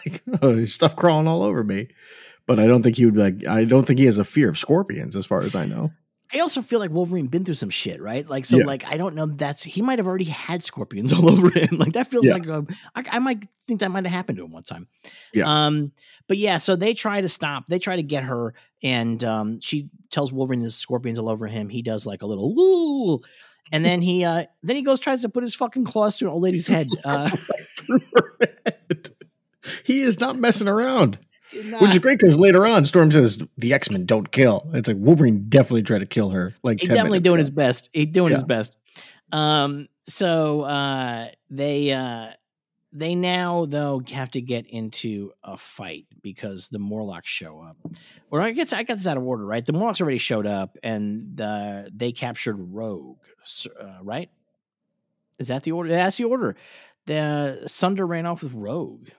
[0.68, 1.88] stuff crawling all over me.
[2.46, 3.48] But I don't think he would be like.
[3.48, 5.92] I don't think he has a fear of scorpions, as far as I know.
[6.36, 8.28] I also feel like Wolverine been through some shit, right?
[8.28, 8.66] Like, so, Yeah.
[8.66, 9.28] like, I don't know.
[9.28, 11.78] That's he might have already had scorpions all over him.
[11.78, 12.34] Like, that feels Yeah.
[12.34, 12.66] like a,
[12.96, 14.88] I, I might think that might have happened to him one time.
[15.32, 15.46] Yeah.
[15.68, 15.92] Um,
[16.28, 17.66] but yeah, so they try to stop.
[17.70, 21.70] They try to get her, and um, she tells Wolverine there's scorpions all over him.
[21.70, 23.22] He does like a little woo,
[23.72, 26.34] and then he uh, then he goes tries to put his fucking claws through an
[26.34, 26.88] old lady's head.
[27.06, 27.30] Uh,
[27.78, 29.13] Through her head.
[29.84, 31.20] He is not messing around.
[31.54, 31.80] nah.
[31.80, 34.64] Which is great because later on, Storm says the X Men don't kill.
[34.74, 36.54] It's like Wolverine definitely tried to kill her.
[36.64, 37.42] Like He's 10 definitely doing ago.
[37.42, 37.90] his best.
[37.94, 38.76] He's doing his best.
[39.32, 42.32] Um, so uh, they uh,
[42.92, 47.78] they now though have to get into a fight because the Morlocks show up.
[48.30, 49.66] Or I guess I got this out of order, right?
[49.66, 53.18] The Morlocks already showed up and uh, they captured Rogue,
[53.80, 54.30] uh, right?
[55.40, 55.90] Is that the order?
[55.90, 56.56] That's the order.
[57.06, 59.10] The Sunder ran off with Rogue.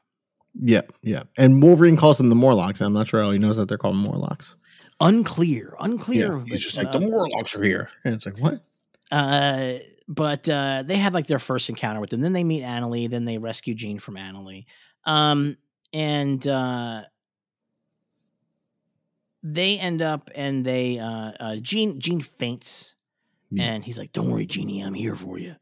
[0.60, 1.24] Yeah, yeah.
[1.36, 2.80] And Wolverine calls them the Morlocks.
[2.80, 4.54] I'm not sure how he knows that they're called Morlocks.
[5.00, 6.38] Unclear, unclear.
[6.38, 8.64] Yeah, he's just like uh, the Morlocks are here, and it's like what?
[9.10, 12.20] Uh, but uh, they have like their first encounter with them.
[12.20, 13.10] Then they meet Annalee.
[13.10, 14.66] Then they rescue Jean from Annalee.
[15.04, 15.56] Um,
[15.92, 17.02] and uh,
[19.42, 22.94] they end up and they uh, uh, Jean Jean faints,
[23.50, 23.64] Yeah.
[23.64, 25.56] and he's like, "Don't worry, Jeannie, I'm here for you."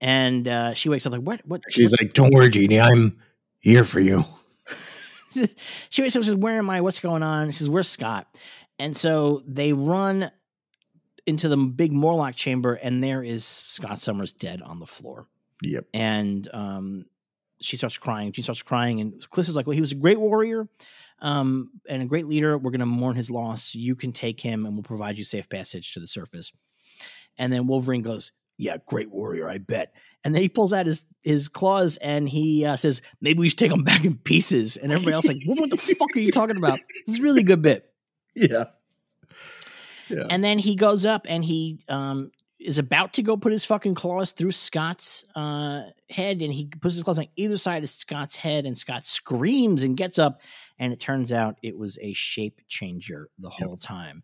[0.00, 1.40] And uh, she wakes up like, "What?
[1.46, 3.18] What?" She's like, "Don't worry, Jeannie, I'm
[3.72, 4.24] here for you."
[5.88, 6.80] she wakes up says, Where am I?
[6.80, 7.50] What's going on?
[7.50, 8.26] She says, Where's Scott?
[8.78, 10.30] And so they run
[11.26, 15.26] into the big Morlock chamber, and there is Scott Summers dead on the floor.
[15.62, 15.86] Yep.
[15.94, 17.06] And um,
[17.60, 18.32] she starts crying.
[18.32, 20.68] She starts crying, and Cliff is like, Well, he was a great warrior
[21.20, 22.56] um, and a great leader.
[22.58, 23.74] We're going to mourn his loss.
[23.74, 26.52] You can take him, and we'll provide you safe passage to the surface.
[27.38, 29.92] And then Wolverine goes, Yeah, great warrior, I bet.
[30.24, 33.58] And then he pulls out his his claws and he uh, says, "Maybe we should
[33.58, 36.32] take them back in pieces." And everybody else like, "What, what the fuck are you
[36.32, 37.84] talking about?" This is a really good bit.
[38.34, 38.64] Yeah.
[40.10, 40.26] Yeah.
[40.28, 42.30] And then he goes up and he um,
[42.60, 46.94] is about to go put his fucking claws through Scott's uh, head, and he puts
[46.94, 50.40] his claws on either side of Scott's head, and Scott screams and gets up,
[50.78, 54.22] and it turns out it was a shape changer the whole time.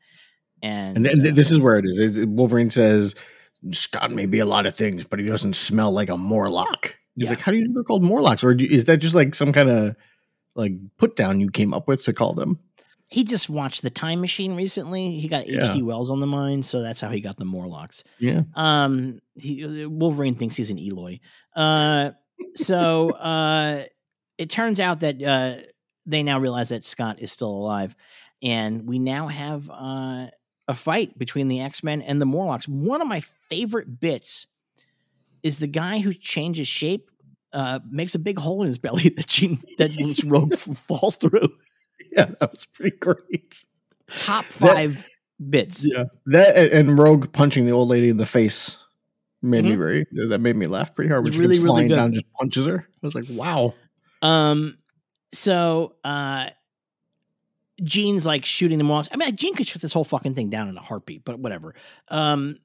[0.63, 2.27] And, And th- th- uh, this is where it is.
[2.27, 3.15] Wolverine says,
[3.71, 6.97] Scott may be a lot of things, but he doesn't smell like a Morlock.
[7.15, 7.31] He's Yeah.
[7.31, 8.43] like, how do you know they're called Morlocks?
[8.43, 9.95] Or do, is that just like some kind of
[10.57, 12.59] like put down you came up with to call them?
[13.11, 15.19] he just watched the Time Machine recently.
[15.21, 15.67] He got Yeah.
[15.69, 15.83] H.G.
[15.83, 18.05] Wells on the mind, so that's how he got the Morlocks.
[18.19, 18.45] Yeah.
[18.55, 21.21] Um, he, Wolverine thinks he's an Eloi.
[21.55, 22.13] Uh,
[22.55, 23.85] so uh,
[24.39, 25.57] it turns out that uh,
[26.07, 27.95] they now realize that Scott is still alive,
[28.43, 30.29] and we now have uh,
[30.73, 32.67] a fight between the X Men and the Morlocks.
[32.67, 34.47] One of my favorite bits
[35.43, 37.09] is the guy who changes shape.
[37.53, 39.91] Uh, makes a big hole in his belly that Jean, that
[40.27, 41.49] Rogue falls through.
[42.11, 43.65] Yeah, that was pretty great.
[44.17, 45.05] Top five
[45.51, 45.85] bits.
[45.85, 46.05] Yeah.
[46.27, 48.77] That and- Rogue punching the old lady in the face
[49.43, 49.79] made me Mhm.
[49.79, 51.31] very that made me laugh pretty hard.
[51.33, 51.97] She really, comes really good.
[51.97, 52.87] down just punches her.
[53.03, 53.75] I was like, wow.
[54.23, 54.79] Um,
[55.33, 56.51] so uh,
[57.83, 59.09] Jean's like shooting them off.
[59.13, 61.75] I mean, Jean could shut this whole fucking thing down in a heartbeat, but whatever.
[62.09, 62.59] Um,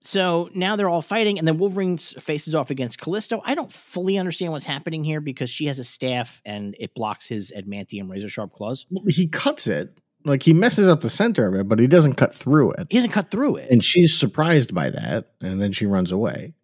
[0.00, 3.40] so now they're all fighting, and then Wolverine faces off against Callisto.
[3.44, 7.28] I don't fully understand what's happening here because she has a staff and it blocks
[7.28, 8.84] his adamantium razor sharp claws.
[9.08, 9.96] He cuts it.
[10.24, 12.86] Like he messes up the center of it, but he doesn't cut through it.
[12.90, 13.70] He doesn't cut through it.
[13.70, 16.54] And she's surprised by that, and then she runs away.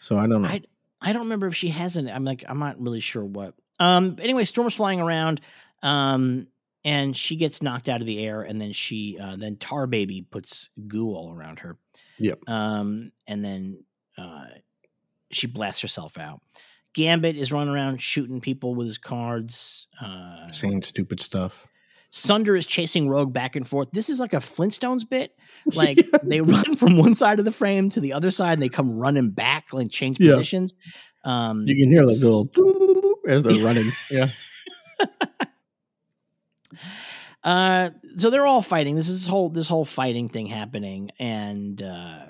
[0.00, 0.48] So I don't know.
[0.48, 0.62] I,
[1.00, 2.10] I don't remember if she hasn't.
[2.10, 3.54] I'm like, I'm not really sure what.
[3.78, 4.16] Um.
[4.20, 5.40] Anyway, Storm's flying around.
[5.82, 6.46] Um.
[6.84, 10.20] And she gets knocked out of the air, and then she, uh, then Tar Baby
[10.30, 11.78] puts goo all around her.
[12.18, 12.48] Yep.
[12.48, 13.10] Um.
[13.26, 13.84] And then,
[14.18, 14.44] uh,
[15.30, 16.40] she blasts herself out.
[16.92, 19.88] Gambit is running around shooting people with his cards.
[20.00, 21.66] Uh, Saying stupid stuff.
[22.10, 23.88] Sunder is chasing Rogue back and forth.
[23.90, 25.32] This is like a Flintstones bit.
[25.74, 26.18] Like yeah.
[26.22, 28.96] they run from one side of the frame to the other side, and they come
[28.96, 30.32] running back and change Yeah.
[30.32, 30.74] positions.
[31.24, 33.90] Um, You can hear like the little as they're running.
[34.10, 34.28] Yeah.
[37.42, 38.96] uh, so they're all fighting.
[38.96, 42.26] This is this whole this whole fighting thing happening, and uh,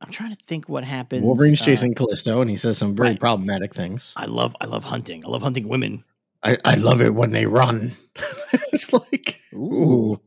[0.00, 1.22] I'm trying to think what happens.
[1.22, 3.20] Wolverine's Uh, chasing Callisto, and he says some very right.
[3.20, 4.12] problematic things.
[4.16, 5.24] I love I love hunting.
[5.24, 6.04] I love hunting women.
[6.42, 7.92] I, I love it when they run.
[8.72, 10.20] it's like, ooh,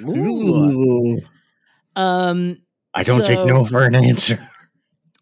[0.00, 1.20] ooh.
[1.96, 2.58] Um,
[2.94, 4.48] I don't take no for an answer.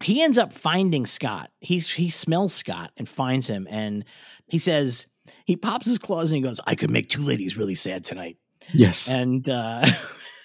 [0.03, 1.49] he ends up finding Scott.
[1.59, 4.05] He's he smells Scott and finds him, and
[4.47, 5.07] he says
[5.45, 8.37] he pops his claws and he goes, "I could make two ladies really sad tonight,"
[8.73, 9.07] Yes.
[9.09, 9.85] and uh,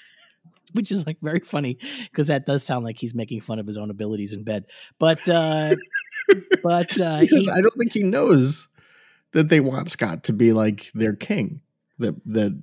[0.73, 1.79] which is like very funny
[2.11, 4.67] because that does sound like he's making fun of his own abilities in bed.
[4.99, 5.75] But uh,
[6.63, 8.69] but uh, because he- I don't think he knows
[9.33, 11.61] that they want Scott to be like their king.
[11.99, 12.61] That that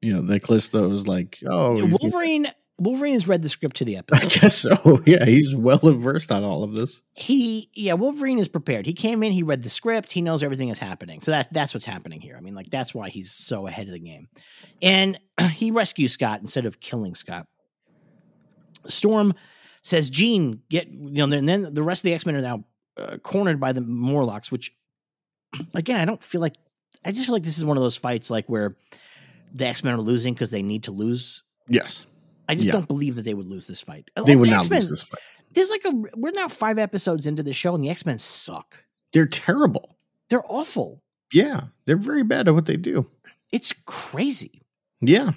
[0.00, 2.46] you know, that Callisto is like, oh, Wolverine
[2.80, 4.24] Wolverine has read the script to the episode.
[4.24, 5.02] I guess so.
[5.06, 7.02] Yeah, he's well versed on all of this.
[7.14, 8.86] he yeah wolverine is prepared.
[8.86, 11.20] He came in he read the script he knows everything that's happening.
[11.20, 12.36] So that's that's what's happening here.
[12.36, 14.28] I mean like that's why he's so ahead of the game.
[14.82, 15.18] And
[15.52, 17.46] he rescues scott instead of killing scott.
[18.86, 19.34] Storm
[19.82, 22.64] says jean get you know and then the rest of the x-men are now
[22.98, 24.72] uh, cornered by the morlocks which
[25.74, 26.54] again i don't feel like
[27.02, 28.76] i just feel like this is one of those fights like where
[29.54, 31.42] the x-men are losing because they need to lose.
[31.66, 32.06] Yes,
[32.50, 32.72] i just Yeah.
[32.72, 35.02] don't believe that they would lose this fight they would The not X-Men- lose this
[35.04, 35.20] fight.
[35.52, 39.26] there's like a we're now five episodes into the show and the x-men suck They're
[39.26, 39.96] terrible.
[40.28, 43.06] they're awful Yeah, they're very bad at what they do.
[43.52, 44.62] it's crazy
[45.00, 45.32] Yeah,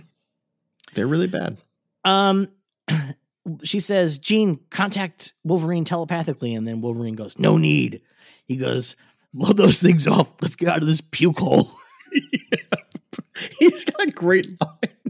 [0.95, 1.57] they're really bad.
[2.05, 2.49] um
[3.64, 8.01] she says jean contact wolverine telepathically and then wolverine goes no need
[8.45, 8.95] he goes
[9.34, 11.70] blow those things off let's get out of this puke hole
[13.59, 15.02] He's got great lines.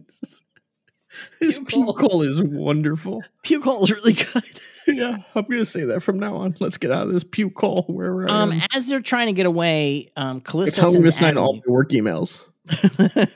[1.45, 3.21] His Puke hole is wonderful.
[3.43, 4.43] puke hole is really good
[4.87, 6.55] Yeah, I'm gonna say that from now on.
[6.59, 8.61] Let's get out of this puke hole wherever I um am.
[8.73, 11.61] as they're trying to get away um It's callisto telling me to sign all my
[11.67, 12.43] work emails.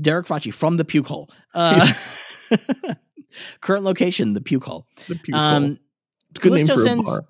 [0.00, 1.30] Derek Fauci from the puke hole.
[1.54, 1.90] Uh,
[3.60, 4.86] current location, the puke hole.
[5.08, 5.76] The puke Um, hole.
[6.40, 7.24] Callisto sends bar.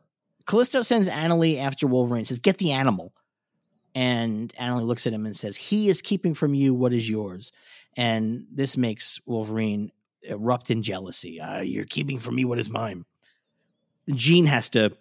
[0.47, 3.13] Callisto sends Annalee after Wolverine says, Get the animal.
[3.95, 7.53] And Annalee looks at him and says, He is keeping from you what is yours.
[7.97, 11.41] And this makes Wolverine erupt in jealousy.
[11.41, 13.05] Uh, you're keeping from me what is mine.
[14.15, 14.93] Jean has to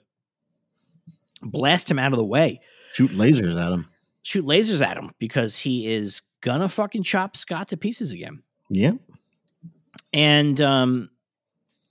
[1.42, 2.60] blast him out of the way,
[2.94, 3.88] Shoot lasers at him.
[4.22, 8.44] shoot lasers at him because he is gonna fucking chop Scott to pieces again.
[8.70, 8.92] Yeah.
[10.14, 11.10] And um,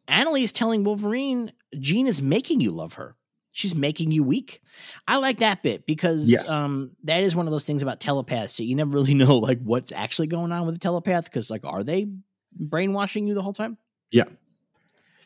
[0.09, 3.17] Annalee is telling Wolverine, Jean is making you love her.
[3.53, 4.63] She's making you weak.
[5.09, 6.49] I like that bit because Yes.
[6.49, 9.61] um, that is one of those things about telepaths that you never really know like
[9.63, 12.07] what's actually going on with a telepath because like are they
[12.53, 13.77] brainwashing you the whole time?
[14.11, 14.25] Yeah.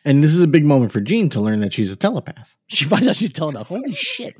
[0.07, 2.57] And this is a big moment for Jean to learn that she's a telepath.
[2.67, 3.67] She finds out she's telepath.
[3.67, 4.37] Holy shit!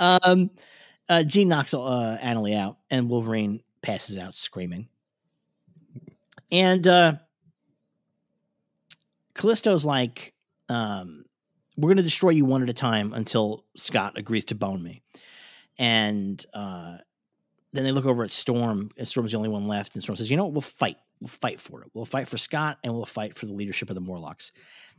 [0.00, 0.50] Um,
[1.10, 1.78] uh, Jean knocks uh,
[2.22, 4.88] Annalee out, and Wolverine passes out screaming.
[6.50, 7.12] And uh,
[9.34, 10.32] Callisto's like,
[10.70, 11.24] um,
[11.76, 15.02] "We're going to destroy you one at a time until Scott agrees to bone me."
[15.78, 16.98] And uh,
[17.72, 19.94] then they look over at Storm, and Storm's the only one left.
[19.94, 20.52] And Storm says, "You know what?
[20.52, 20.96] We'll fight.
[21.20, 21.90] We'll fight for it.
[21.94, 24.52] We'll fight for Scott, and we'll fight for the leadership of the Morlocks."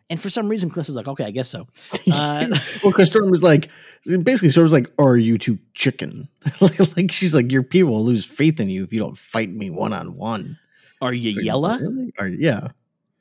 [0.09, 1.67] And for some reason, Callisto's like, "Okay, I guess so."
[2.11, 2.47] Uh,
[2.83, 3.69] well, because Storm was like,
[4.05, 6.29] basically, Storm was like, "Are you too chicken?"
[6.95, 9.69] like she's like, "Your people will lose faith in you if you don't fight me
[9.69, 10.57] one on one."
[11.01, 11.79] Are you like, yella?
[11.81, 12.13] Really?
[12.17, 12.69] Are, yeah.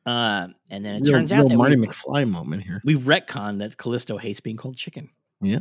[0.07, 2.81] Uh, and then it Real- turns out that Marty we, McFly moment here.
[2.85, 5.11] we retcon that Callisto hates being called chicken.
[5.41, 5.59] Yeah.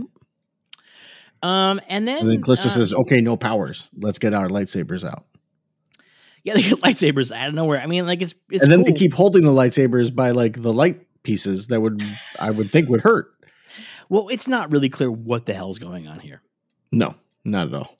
[1.41, 3.87] Um, and then, And then Callisto uh, says, "Okay, no powers.
[3.97, 5.25] Let's get our lightsabers out."
[6.43, 8.93] "Yeah, they get lightsabers out of nowhere." I mean, like it's it's and then they
[8.93, 12.03] keep holding the lightsabers by like the light pieces that would,
[12.39, 13.31] I would think, would hurt.
[14.09, 16.41] Well, it's not really clear what the hell's going on here.
[16.91, 17.97] No, not at all.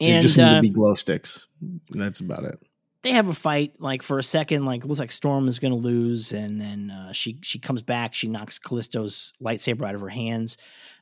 [0.00, 1.46] They And just need uh, to be glow sticks.
[1.90, 2.58] That's about it.
[3.04, 3.74] They have a fight.
[3.78, 7.12] Like for a second, like looks like Storm is going to lose, and then uh,
[7.12, 8.14] she she comes back.
[8.14, 10.56] She knocks Callisto's lightsaber out of her hands.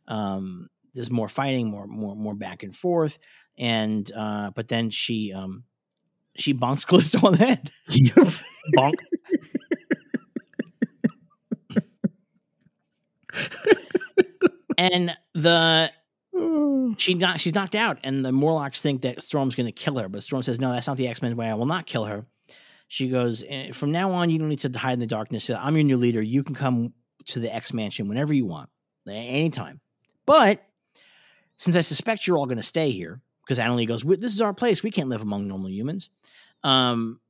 [0.08, 3.18] Um, there's more fighting, more more more back and forth,
[3.56, 5.64] and uh, but then she um,
[6.36, 7.70] she bonks Callisto on the head.
[8.76, 8.94] Bonk.
[14.76, 15.90] and the
[16.96, 20.22] she she's knocked out, and the Morlocks think that Storm's going to kill her, but
[20.22, 21.48] Storm says, "No, that's not the X Men's way.
[21.48, 22.26] I will not kill her."
[22.88, 25.50] She goes, "Eh, "From now on, you don't need to hide in the darkness.
[25.50, 26.22] I'm your new leader.
[26.22, 26.92] You can come
[27.26, 28.70] to the X Mansion whenever you want,
[29.06, 29.80] anytime.
[30.26, 30.64] But
[31.56, 34.54] since I suspect you're all going to stay here, because Annalie goes, "This is our
[34.54, 34.82] place.
[34.82, 36.10] We can't live among normal humans."
[36.64, 37.20] Um,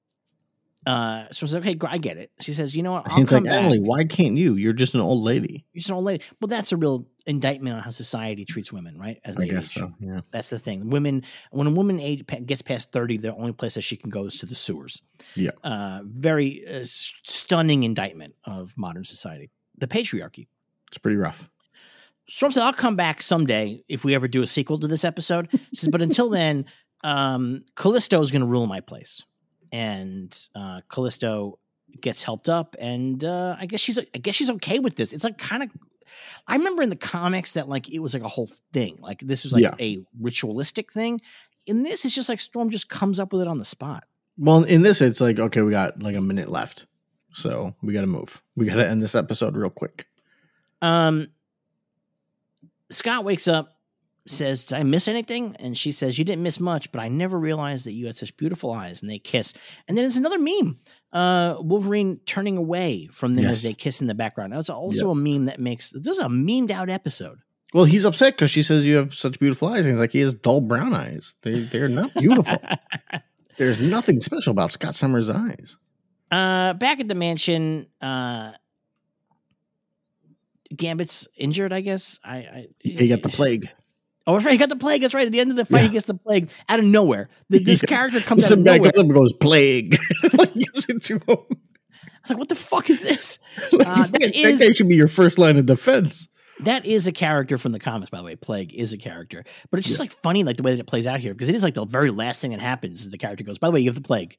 [0.86, 3.10] uh, Storm says, "Okay, I get it." She says, "You know what?
[3.10, 4.54] I'll It's like, back." Emily, why can't you?
[4.56, 5.64] You're just an old lady.
[5.72, 6.24] You're just an old lady.
[6.40, 9.20] Well, that's a real indictment on how society treats women, right?
[9.24, 9.74] As I they guess age.
[9.74, 9.92] so.
[10.00, 10.20] Yeah.
[10.32, 10.90] That's the thing.
[10.90, 11.22] Women,
[11.52, 14.36] when a woman age gets past thirty, the only place that she can go is
[14.36, 15.02] to the sewers.
[15.36, 15.50] Yeah.
[15.62, 20.48] Uh, very uh, stunning indictment of modern society, the patriarchy.
[20.88, 21.48] It's pretty rough.
[22.28, 25.48] Storm said, "I'll come back someday if we ever do a sequel to this episode."
[25.52, 26.64] She says, "But until then,
[27.04, 29.24] um, Callisto is going to rule my place,"
[29.72, 31.58] and uh, Callisto
[32.00, 35.12] gets helped up, and uh, I guess she's I guess she's okay with this.
[35.12, 35.70] It's like kind of.
[36.46, 38.98] I remember in the comics that like it was like a whole thing.
[39.00, 39.74] Like this was like Yeah.
[39.80, 41.20] a ritualistic thing.
[41.66, 44.04] In this, it's just like Storm just comes up with it on the spot.
[44.36, 46.86] Well, in this, it's like, okay, we got like a minute left.
[47.34, 48.42] So we got to move.
[48.56, 50.06] We got to end this episode real quick.
[50.82, 51.28] Um,
[52.90, 53.71] Scott wakes up,
[54.26, 55.56] says, Did I miss anything?
[55.58, 58.36] And she says, You didn't miss much, but I never realized that you had such
[58.36, 59.02] beautiful eyes.
[59.02, 59.52] And they kiss.
[59.88, 60.78] And then there's another meme
[61.12, 64.52] uh, Wolverine turning away from them as they kiss in the background.
[64.52, 67.38] That's also a meme that makes this is a memed out episode.
[67.74, 69.86] Well, he's upset because she says you have such beautiful eyes.
[69.86, 71.36] And he's like, he has dull brown eyes.
[71.42, 72.58] They, they're not beautiful.
[73.56, 75.76] There's nothing special about Scott Summers' eyes.
[76.30, 78.52] uh, back at the mansion, uh,
[80.74, 82.18] Gambit's injured, I guess.
[82.24, 83.68] I, I He got the plague.
[84.26, 84.52] Oh, that's right.
[84.52, 85.02] He got the plague.
[85.02, 85.26] That's right.
[85.26, 87.28] At the end of the fight, he gets the plague out of nowhere.
[87.48, 87.88] The, this Yeah.
[87.88, 88.92] character comes out of nowhere.
[88.94, 89.98] and goes, plague.
[90.34, 91.22] like, gives it to him.
[91.26, 93.38] I was like, what the fuck is this?
[93.72, 96.28] Like, Uh, that that is- guy should be your first line of defense.
[96.60, 98.36] That is a character from the comics, by the way.
[98.36, 101.08] Plague is a character, but it's just like funny, like the way that it plays
[101.08, 103.42] out here, because it is like the very last thing that happens is the character
[103.42, 104.36] goes, "By the way, you have the plague,"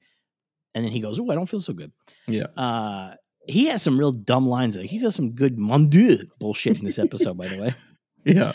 [0.73, 1.91] and then he goes, "Oh, I don't feel so good."
[2.27, 2.43] Yeah.
[2.55, 3.15] Uh,
[3.45, 4.77] he has some real dumb lines.
[4.77, 7.73] Like, he does some good mon dieu bullshit in this episode, by the way.
[8.25, 8.53] Yeah.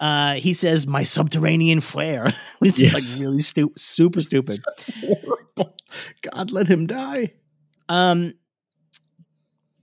[0.00, 2.26] Uh, he says, "My subterranean flare,"
[2.58, 2.94] which Yes.
[2.94, 4.58] is like really stupid, super stupid.
[6.22, 7.32] God, let him die.
[7.88, 8.34] Um,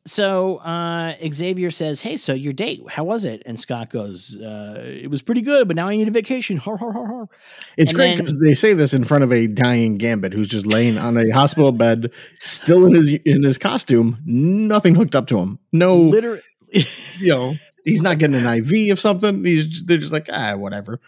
[0.07, 4.76] so uh, Xavier says, "Hey, so your date, how was it?" And Scott goes, uh,
[4.86, 7.28] "It was pretty good, but now I need a vacation." Har har har har.
[7.76, 10.68] It's And great because they say this in front of a dying Gambit who's just
[10.68, 12.11] laying on a hospital bed,
[12.41, 15.57] still in his in his costume, nothing hooked up to him.
[15.74, 16.41] No, Literally,
[16.72, 17.55] you know,
[17.86, 19.45] he's not getting an IV of something.
[19.45, 20.99] He's they're just like ah, whatever.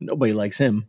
[0.00, 0.86] Nobody likes him.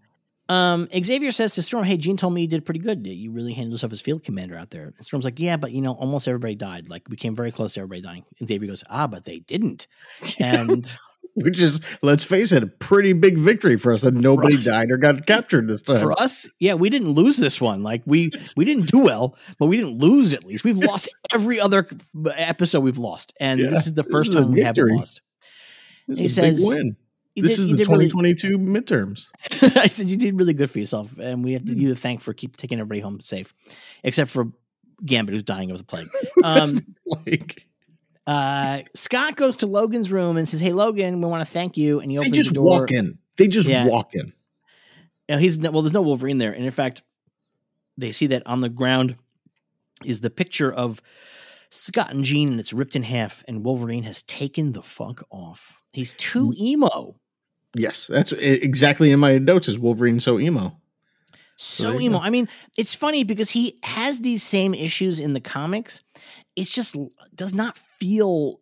[0.49, 3.07] um, Xavier says to Storm, "Hey, Jean told me you did pretty good.
[3.07, 5.81] You really handled yourself as field commander out there." And Storm's like, "Yeah, but you
[5.81, 6.89] know, almost everybody died.
[6.89, 9.87] Like we came very close to everybody dying." And Xavier goes, "Ah, but they didn't."
[10.39, 10.91] And
[11.43, 14.65] Which is, let's face it, a pretty big victory for us that nobody us.
[14.65, 15.99] died or got captured this time.
[16.01, 17.83] for us, yeah, we didn't lose this one.
[17.83, 20.63] Like we we didn't do well, but we didn't lose at least.
[20.63, 21.87] We've lost every other
[22.35, 25.21] episode we've lost, and Yeah, this is the this is first time we haven't lost.
[26.07, 26.65] This he is a big says-
[27.35, 29.27] This did- is the did really- 2022 midterms.
[29.77, 32.21] I said you did really good for yourself, and we have to, you to thank
[32.21, 33.53] for keep taking everybody home safe,
[34.03, 34.47] except for
[35.05, 36.09] Gambit who's dying of the plague.
[36.43, 37.65] Um, like
[38.29, 41.99] uh, Scott goes to Logan's room and says, "Hey, Logan, we want to thank you."
[41.99, 42.65] And he they opens just the door.
[42.81, 43.17] walk in.
[43.37, 43.85] They just Yeah.
[43.85, 44.33] walk in.
[45.29, 45.81] Uh, he's well.
[45.81, 47.01] There's no Wolverine there, and in fact,
[47.97, 49.15] they see that on the ground
[50.05, 51.01] is the picture of
[51.71, 53.43] Scott and Jean, and it's ripped in half.
[53.47, 55.81] And Wolverine has taken the fuck off.
[55.93, 56.57] He's too Mm.
[56.57, 57.15] emo.
[57.75, 59.67] Yes, that's exactly in my notes.
[59.67, 60.75] Is Wolverine so emo?
[61.61, 62.17] so emo.
[62.19, 62.23] go.
[62.23, 66.01] I mean, it's funny because he has these same issues in the comics.
[66.59, 66.95] It's just
[67.33, 68.59] does not feel.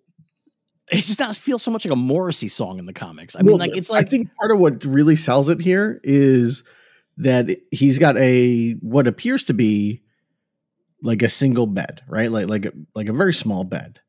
[0.90, 3.36] It does not feel so much like a Morrissey song in the comics.
[3.36, 6.00] I mean, Well, like it's like I think part of what really sells it here
[6.04, 6.64] is
[7.18, 10.04] that he's got a what appears to be
[11.02, 12.32] like a single bed, right?
[12.32, 14.00] Like like a, like a very small bed.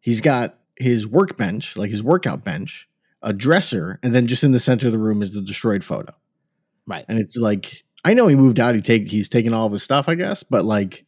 [0.00, 2.88] He's got his workbench, like his workout bench,
[3.22, 6.12] a dresser, and then just in the center of the room is the destroyed photo.
[6.86, 7.04] right.
[7.08, 8.74] And it's like I know he moved out.
[8.74, 10.42] He take he's taken all of his stuff, I guess.
[10.42, 11.04] But like,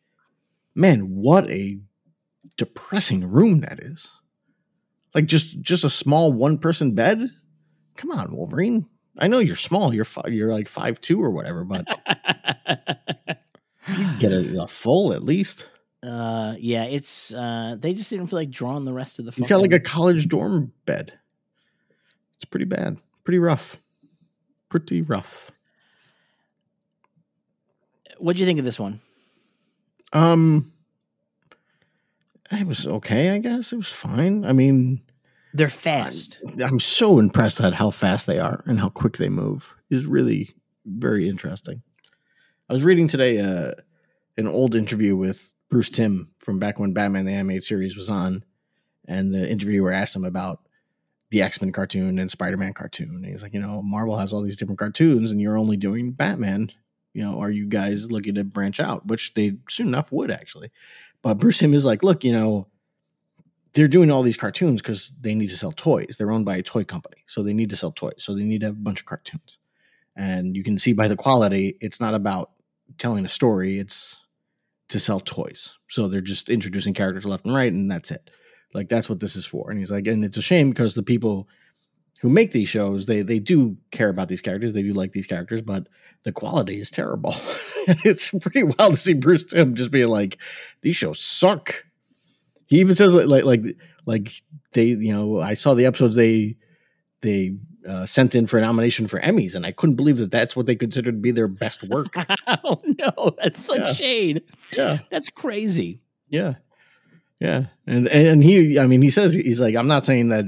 [0.81, 1.79] man, what a
[2.57, 4.11] depressing room that is.
[5.15, 7.31] Like just just a small one person bed.
[7.97, 8.87] Come on, Wolverine.
[9.19, 9.93] I know you're small.
[9.93, 11.85] You're fi- you're like five two or whatever, but
[13.97, 15.69] you get a, a full at least.
[16.03, 19.33] uh, yeah, it's uh, they just didn't feel like drawing the rest of the.
[19.37, 21.13] You got like a college dorm bed.
[22.37, 22.97] It's pretty bad.
[23.25, 23.77] Pretty rough.
[24.71, 25.51] Pretty rough.
[28.19, 29.01] What'd you think of this one?
[30.13, 30.73] Um,
[32.51, 33.31] it was okay.
[33.31, 34.45] I guess it was fine.
[34.45, 35.03] I mean,
[35.55, 36.41] They're fast.
[36.63, 39.75] I'm so impressed at how fast they are and how quick they move.
[39.89, 40.55] Is really
[40.87, 41.83] very interesting.
[42.69, 43.73] I was reading today uh,
[44.37, 48.45] an old interview with Bruce Timm from back when Batman the Animated Series was on,
[49.07, 50.61] and the interviewer asked him about
[51.31, 53.11] the X Men cartoon and Spider Man cartoon.
[53.17, 56.13] And he's like, you know, Marvel has all these different cartoons, and you're only doing
[56.13, 56.73] Batman.
[57.13, 59.07] You know, are you guys looking to branch out?
[59.07, 60.71] Which they soon enough would actually.
[61.23, 62.69] But Bruce Timm is like, look, you know,
[63.73, 66.17] they're doing all these cartoons because they need to sell toys.
[66.19, 68.17] They're owned by a toy company, so they need to sell toys.
[68.19, 69.59] So they need to have a bunch of cartoons.
[70.17, 72.51] And you can see by the quality, it's not about
[72.99, 74.17] telling a story; it's
[74.89, 75.79] to sell toys.
[75.89, 78.31] So they're just introducing characters left and right, and that's it.
[78.75, 79.71] Like that's what this is for.
[79.71, 81.49] And he's like, and it's a shame because the people
[82.21, 85.27] who make these shows, they they do care about these characters, they do like these
[85.27, 85.87] characters, but
[86.25, 87.35] the quality is terrible.
[88.05, 90.39] it's pretty wild to see Bruce Timm just being like,
[90.83, 91.85] these shows suck.
[92.69, 94.43] He even says like like like like
[94.73, 96.57] they you know I saw the episodes they
[97.23, 97.57] they
[97.89, 100.67] uh, sent in for a nomination for Emmys and I couldn't believe that that's what
[100.67, 102.15] they considered to be their best work.
[102.65, 103.93] oh no, that's such Yeah.
[103.93, 104.43] shade.
[104.77, 106.01] yeah, That's crazy.
[106.29, 106.55] yeah,
[107.41, 107.67] yeah.
[107.87, 110.45] And and he I mean he says he's like I'm not saying that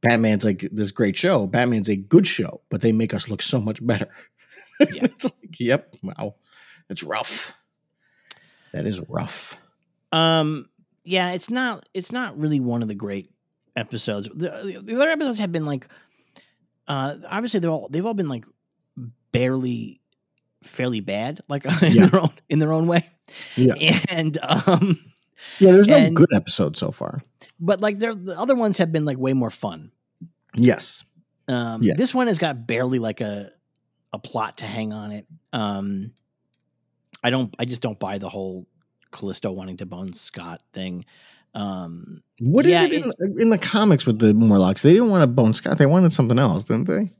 [0.00, 1.46] Batman's like this great show.
[1.46, 4.08] Batman's a good show, but they make us look so much better.
[4.92, 5.04] Yeah.
[5.04, 6.34] it's like yep, wow,
[6.88, 7.52] it's rough.
[8.72, 9.56] That is rough.
[10.12, 10.68] Um,
[11.04, 11.88] yeah, it's not.
[11.94, 13.30] It's not really one of the great
[13.76, 14.28] episodes.
[14.34, 15.88] The, the other episodes have been like,
[16.88, 18.44] uh, obviously they're all they've all been like
[19.32, 20.00] barely,
[20.62, 22.06] fairly bad, like in Yeah.
[22.06, 23.08] their own in their own way.
[23.56, 23.74] Yeah.
[24.10, 24.98] and um,
[25.58, 27.20] Yeah, there's no And- good episode so far.
[27.60, 29.90] but like they're, the other ones have been like way more fun.
[30.54, 31.04] Yes.
[31.48, 31.94] Um, Yeah.
[31.96, 33.50] this one has got barely like a
[34.12, 35.26] a plot to hang on it.
[35.52, 36.12] Um,
[37.24, 37.54] I don't.
[37.58, 38.66] I just don't buy the whole
[39.12, 41.04] Callisto wanting to bone Scott thing.
[41.54, 44.82] Um, What is Yeah, it in, in the comics with the Morlocks?
[44.82, 45.76] They didn't want to bone Scott.
[45.78, 47.10] They wanted something else, didn't they?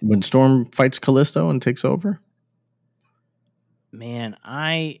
[0.00, 2.20] When Storm fights Callisto and takes over?
[3.90, 5.00] man, I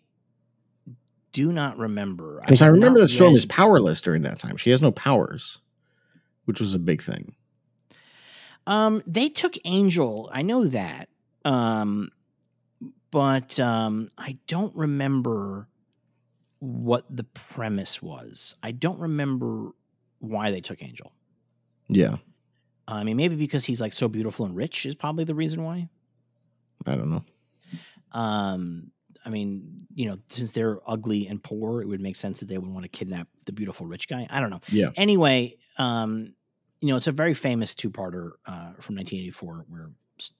[1.32, 2.40] do not remember.
[2.40, 4.56] Because I, have remember that Storm read- is powerless during that time.
[4.56, 5.58] She has no powers,
[6.46, 7.34] which was a big thing.
[8.68, 10.28] Um, they took Angel.
[10.32, 11.08] I know that.
[11.44, 12.10] Um,
[13.10, 15.68] but um, I don't remember
[16.58, 18.54] what the premise was.
[18.62, 19.70] I don't remember
[20.18, 21.12] why they took Angel.
[21.88, 22.16] Yeah.
[22.86, 25.88] I mean, maybe because he's like so beautiful and rich is probably the reason why.
[26.86, 27.24] I don't know.
[28.12, 28.90] Um,
[29.24, 32.58] I mean, you know, since they're ugly and poor, it would make sense that they
[32.58, 34.26] would want to kidnap the beautiful rich guy.
[34.28, 34.60] I don't know.
[34.70, 34.90] Yeah.
[34.96, 36.34] Anyway, um,
[36.80, 39.90] you know, it's a very famous two-parter uh, from 1984 where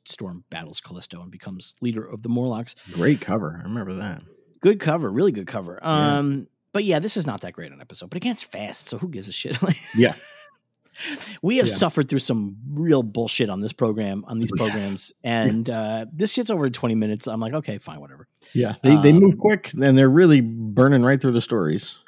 [0.05, 2.75] Storm battles Callisto and becomes leader of the Morlocks.
[2.93, 3.59] Great cover.
[3.61, 4.23] I remember that.
[4.61, 5.79] Good cover, really good cover.
[5.83, 6.19] Yeah.
[6.19, 8.11] Um, but yeah, this is not that great an episode.
[8.11, 9.57] But again, it's fast, so who gives a shit?
[9.97, 10.15] Yeah.
[11.43, 11.73] we have Yeah.
[11.75, 14.57] suffered through some real bullshit on this program, on these have.
[14.59, 15.77] programs, and Yes.
[15.77, 17.27] uh, this shit's over 20 minutes.
[17.29, 18.27] I'm like, okay, fine, whatever.
[18.53, 18.75] Yeah.
[18.83, 21.99] They, they Um, move quick and they're really burning right through the stories.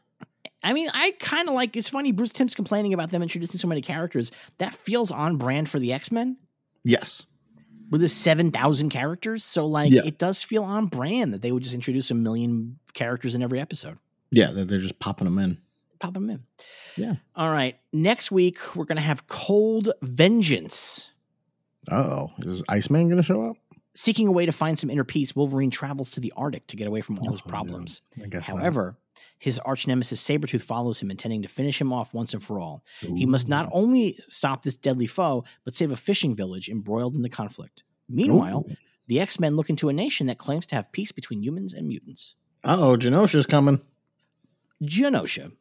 [0.63, 1.77] I mean, I kind of like.
[1.77, 2.13] It's funny.
[2.13, 4.31] Bruce Timm's complaining about them introducing so many characters.
[4.59, 6.37] That feels on brand for the X Men.
[6.85, 7.25] Yes.
[7.91, 10.03] With the seven thousand characters, so like Yeah.
[10.05, 13.59] it does feel on brand that they would just introduce a million characters in every
[13.61, 13.99] episode.
[14.31, 14.53] Yeah.
[14.53, 15.59] They're, they're just popping them in.
[15.99, 16.45] Pop them in.
[16.97, 17.15] Yeah.
[17.35, 17.77] All right.
[17.93, 21.11] Next week we're gonna have Cold Vengeance.
[21.91, 23.57] Oh, is Iceman going to show up?
[23.95, 26.87] Seeking a way to find some inner peace, Wolverine travels to the Arctic to get
[26.87, 27.51] away from all oh, his Oh, no.
[27.51, 28.03] problems.
[28.23, 28.63] I guess not.
[29.39, 32.85] His arch nemesis Sabretooth follows him, intending to finish him off once and for all.
[33.01, 37.23] He must not only stop this deadly foe, but save a fishing village embroiled in
[37.23, 37.83] the conflict.
[38.09, 38.77] Meanwhile, Ooh.
[39.07, 41.87] the X Men look into a nation that claims to have peace between humans and
[41.89, 42.35] mutants.
[42.65, 43.81] Uh-oh, Genosha's coming.
[44.83, 45.53] Genosha.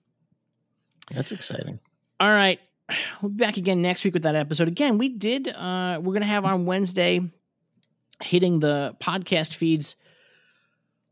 [1.12, 1.80] That's exciting.
[2.20, 2.60] All right.
[3.22, 4.68] We'll be back again next week with that episode.
[4.68, 7.22] Again, we did, uh, we're going to have on Wednesday
[8.22, 9.96] hitting the podcast feeds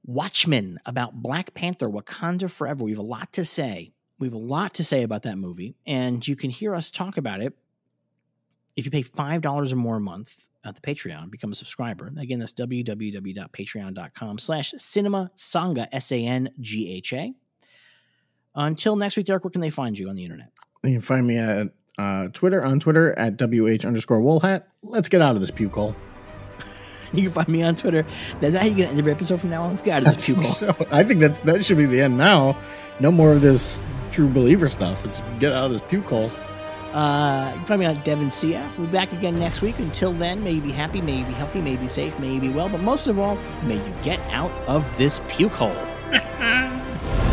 [0.08, 2.84] Watchmen about Black Panther Wakanda Forever.
[2.84, 3.94] We have a lot to say.
[4.20, 7.18] We have a lot to say about that movie, and you can hear us talk
[7.18, 7.56] about it
[8.78, 12.14] if you pay $5 or more a month at the Patreon, become a subscriber.
[12.18, 17.34] Again, that's www.patreon.com slash cinema sangha, S-A-N-G-H-A.
[18.56, 20.52] Until next week, Derek, where can they find you on the internet?
[20.84, 24.64] You can find me at uh, Twitter on Twitter at WH underscore woolhat.
[24.84, 25.96] Let's get out of this puke hole.
[27.14, 28.06] You can find me on Twitter.
[28.42, 29.70] That's how you get end every episode from now on.
[29.70, 30.44] Let's get out of this puke hole.
[30.78, 32.58] So I think that's that should be the end now.
[33.00, 33.80] No more of this
[34.12, 35.06] true believer stuff.
[35.06, 36.32] It's get out of this puke hole.
[36.94, 38.78] Uh, you can find me on Devon CF.
[38.78, 39.78] We'll be back again next week.
[39.78, 42.34] Until then, may you be happy, may you be healthy, may you be safe, may
[42.34, 45.76] you be well, but most of all, may you get out of this puke hole.